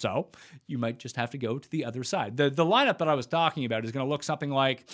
So 0.00 0.28
you 0.66 0.78
might 0.78 0.98
just 0.98 1.16
have 1.16 1.30
to 1.30 1.38
go 1.38 1.58
to 1.58 1.70
the 1.70 1.84
other 1.84 2.02
side. 2.04 2.36
The, 2.36 2.48
the 2.48 2.64
lineup 2.64 2.98
that 2.98 3.08
I 3.08 3.14
was 3.14 3.26
talking 3.26 3.66
about 3.66 3.84
is 3.84 3.92
going 3.92 4.04
to 4.04 4.10
look 4.10 4.22
something 4.22 4.50
like 4.50 4.88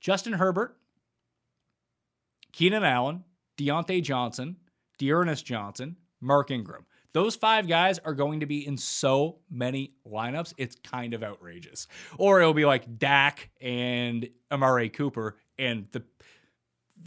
Justin 0.00 0.32
Herbert, 0.32 0.76
Keenan 2.52 2.82
Allen, 2.82 3.24
Diontae 3.58 4.02
Johnson, 4.02 4.56
D'Ernest 4.98 5.44
Johnson, 5.44 5.96
Mark 6.20 6.50
Ingram. 6.50 6.86
Those 7.12 7.36
five 7.36 7.68
guys 7.68 7.98
are 8.00 8.14
going 8.14 8.40
to 8.40 8.46
be 8.46 8.66
in 8.66 8.76
so 8.76 9.38
many 9.50 9.92
lineups. 10.06 10.54
It's 10.56 10.76
kind 10.76 11.14
of 11.14 11.22
outrageous. 11.22 11.86
Or 12.16 12.40
it'll 12.40 12.54
be 12.54 12.64
like 12.64 12.98
Dak 12.98 13.50
and 13.60 14.28
Amari 14.50 14.88
Cooper 14.88 15.36
and 15.58 15.86
the 15.92 16.02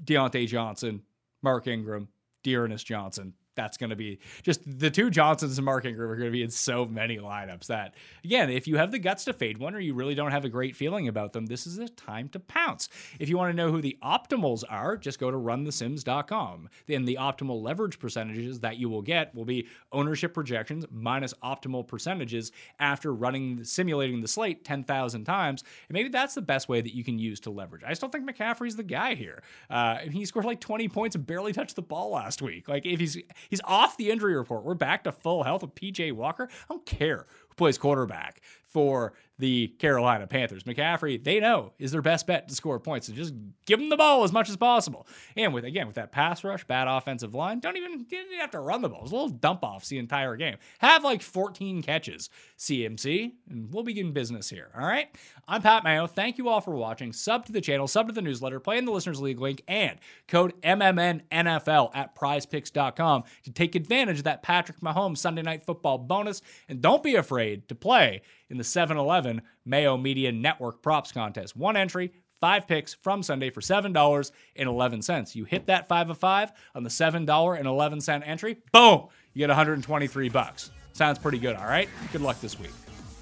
Diontae 0.04 0.48
Johnson, 0.48 1.02
Mark 1.42 1.68
Ingram, 1.68 2.08
D'Ernest 2.44 2.86
Johnson, 2.86 3.34
that's 3.62 3.78
going 3.78 3.92
to 3.92 3.96
be 3.96 4.20
just 4.42 4.62
the 4.66 4.90
two 4.90 5.10
Johnsons 5.10 5.58
and 5.58 5.66
Mark 5.66 5.86
Ingram 5.86 6.10
are 6.10 6.16
going 6.16 6.28
to 6.28 6.32
be 6.32 6.42
in 6.42 6.50
so 6.50 6.86
many 6.86 7.18
lineups 7.18 7.68
that, 7.68 7.94
again, 8.24 8.50
if 8.50 8.68
you 8.68 8.78
have 8.78 8.92
the 8.92 9.00
guts 9.00 9.26
to 9.26 9.34
fade 9.34 9.60
one 9.60 9.76
or 9.76 9.80
you 9.80 9.94
really 9.94 10.16
don't 10.16 10.32
have 10.32 10.46
a 10.46 10.50
great 10.50 10.76
feeling 10.76 11.08
about 11.08 11.34
them, 11.34 11.46
this 11.46 11.68
is 11.68 11.78
a 11.78 11.88
time 11.88 12.28
to 12.30 12.40
pounce. 12.40 12.90
If 13.20 13.30
you 13.30 13.38
want 13.38 13.52
to 13.52 13.56
know 13.56 13.72
who 13.72 13.82
the 13.82 13.98
optimals 14.04 14.64
are, 14.68 14.98
just 14.98 15.20
go 15.20 15.30
to 15.30 15.38
runthesims.com. 15.38 16.70
Then 16.88 17.06
the 17.06 17.18
optimal 17.22 17.62
leverage 17.62 18.00
percentages 18.00 18.62
that 18.62 18.78
you 18.78 18.90
will 18.90 19.04
get 19.04 19.34
will 19.36 19.46
be 19.46 19.68
ownership 19.92 20.34
projections 20.34 20.86
minus 20.90 21.34
optimal 21.44 21.88
percentages 21.88 22.52
after 22.80 23.14
running, 23.14 23.64
simulating 23.64 24.22
the 24.22 24.28
slate 24.28 24.66
10,000 24.66 25.24
times. 25.24 25.64
And 25.88 25.94
maybe 25.94 26.10
that's 26.10 26.34
the 26.34 26.42
best 26.42 26.68
way 26.68 26.82
that 26.82 26.96
you 26.96 27.04
can 27.04 27.20
use 27.20 27.40
to 27.42 27.52
leverage. 27.52 27.84
I 27.86 27.94
still 27.94 28.10
think 28.10 28.28
McCaffrey's 28.28 28.76
the 28.76 28.84
guy 28.84 29.14
here. 29.14 29.44
Uh, 29.70 29.98
he 29.98 30.26
scored 30.26 30.46
like 30.46 30.60
20 30.60 30.88
points 30.90 31.16
and 31.16 31.26
barely 31.26 31.54
touched 31.54 31.76
the 31.76 31.82
ball 31.82 32.12
last 32.12 32.42
week. 32.42 32.68
Like 32.68 32.86
if 32.86 33.00
he's 33.00 33.18
He's 33.52 33.62
off 33.66 33.98
the 33.98 34.10
injury 34.10 34.34
report. 34.34 34.64
We're 34.64 34.76
back 34.76 35.04
to 35.04 35.12
full 35.12 35.44
health 35.44 35.62
with 35.62 35.76
PJ 35.76 36.14
Walker. 36.14 36.48
I 36.50 36.74
don't 36.74 36.86
care 36.86 37.28
who 37.50 37.56
plays 37.56 37.78
quarterback 37.78 38.42
for 38.72 39.14
the 39.42 39.70
Carolina 39.80 40.28
Panthers. 40.28 40.64
McCaffrey, 40.64 41.22
they 41.22 41.40
know, 41.40 41.74
is 41.80 41.92
their 41.92 42.04
best 42.04 42.28
bet 42.28 42.48
to 42.48 42.54
score 42.54 42.80
points. 42.80 43.08
So 43.08 43.14
just 43.14 43.34
give 43.66 43.80
them 43.80 43.90
the 43.90 43.98
ball 43.98 44.24
as 44.24 44.32
much 44.32 44.50
as 44.50 44.56
possible. 44.56 45.08
And 45.36 45.52
with 45.52 45.66
again 45.66 45.88
with 45.88 45.96
that 45.96 46.12
pass 46.12 46.44
rush, 46.44 46.64
bad 46.66 46.88
offensive 46.88 47.34
line, 47.34 47.60
don't 47.60 47.76
even, 47.76 48.06
even 48.10 48.40
have 48.40 48.52
to 48.52 48.60
run 48.60 48.84
the 48.84 48.90
ball. 48.90 49.02
It's 49.02 49.12
a 49.12 49.16
little 49.16 49.30
dump 49.30 49.64
offs 49.64 49.90
the 49.90 49.98
entire 49.98 50.36
game. 50.36 50.58
Have 50.78 51.04
like 51.04 51.24
14 51.24 51.82
catches, 51.82 52.30
CMC, 52.60 53.32
and 53.50 53.74
we'll 53.74 53.84
begin 53.84 54.14
business 54.14 54.48
here. 54.48 54.70
All 54.78 54.86
right. 54.86 55.10
I'm 55.48 55.64
Pat 55.64 55.84
Mayo. 55.84 56.06
Thank 56.06 56.38
you 56.38 56.48
all 56.48 56.62
for 56.62 56.76
watching. 56.76 57.12
Sub 57.12 57.46
to 57.48 57.52
the 57.52 57.62
channel, 57.62 57.88
sub 57.88 58.08
to 58.08 58.14
the 58.14 58.22
newsletter, 58.22 58.60
play 58.60 58.78
in 58.78 58.86
the 58.86 58.92
Listeners 58.92 59.20
League 59.20 59.42
link, 59.42 59.64
and 59.68 59.98
code 60.28 60.54
MMNNFL 60.62 61.90
at 61.96 62.16
prizepicks.com 62.16 63.24
to 63.44 63.52
take 63.52 63.74
advantage 63.74 64.20
of 64.20 64.24
that 64.26 64.44
Patrick 64.44 64.82
Mahomes 64.82 65.18
Sunday 65.18 65.42
night 65.42 65.66
football 65.66 65.98
bonus. 65.98 66.44
And 66.70 66.80
don't 66.80 67.02
be 67.02 67.16
afraid 67.16 67.68
to 67.70 67.76
play 67.76 68.22
in 68.52 68.58
the 68.58 68.64
7 68.64 68.98
Eleven 68.98 69.42
Mayo 69.66 69.98
Media 69.98 70.32
Network 70.32 70.82
props 70.84 71.12
contest. 71.12 71.56
One 71.56 71.76
entry, 71.78 72.12
five 72.40 72.68
picks 72.68 72.94
from 72.94 73.24
Sunday 73.24 73.50
for 73.50 73.62
$7.11. 73.62 75.36
You 75.36 75.46
hit 75.46 75.68
that 75.68 75.88
5 75.88 76.10
of 76.12 76.18
5 76.18 76.52
on 76.76 76.84
the 76.84 76.90
$7.11 76.90 78.28
entry, 78.28 78.58
boom, 78.72 79.08
you 79.34 79.40
get 79.40 79.50
123 79.50 80.30
bucks. 80.30 80.72
Sounds 80.94 81.18
pretty 81.18 81.40
good, 81.40 81.56
all 81.56 81.66
right? 81.66 81.88
Good 82.12 82.22
luck 82.22 82.40
this 82.42 82.60
week. 82.60 82.72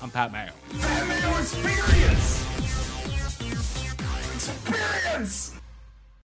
I'm 0.01 0.09
Pat 0.09 0.31
Mayo. 0.31 0.51
Mayo 0.73 1.37
Experience! 1.37 2.45
Experience! 4.35 5.53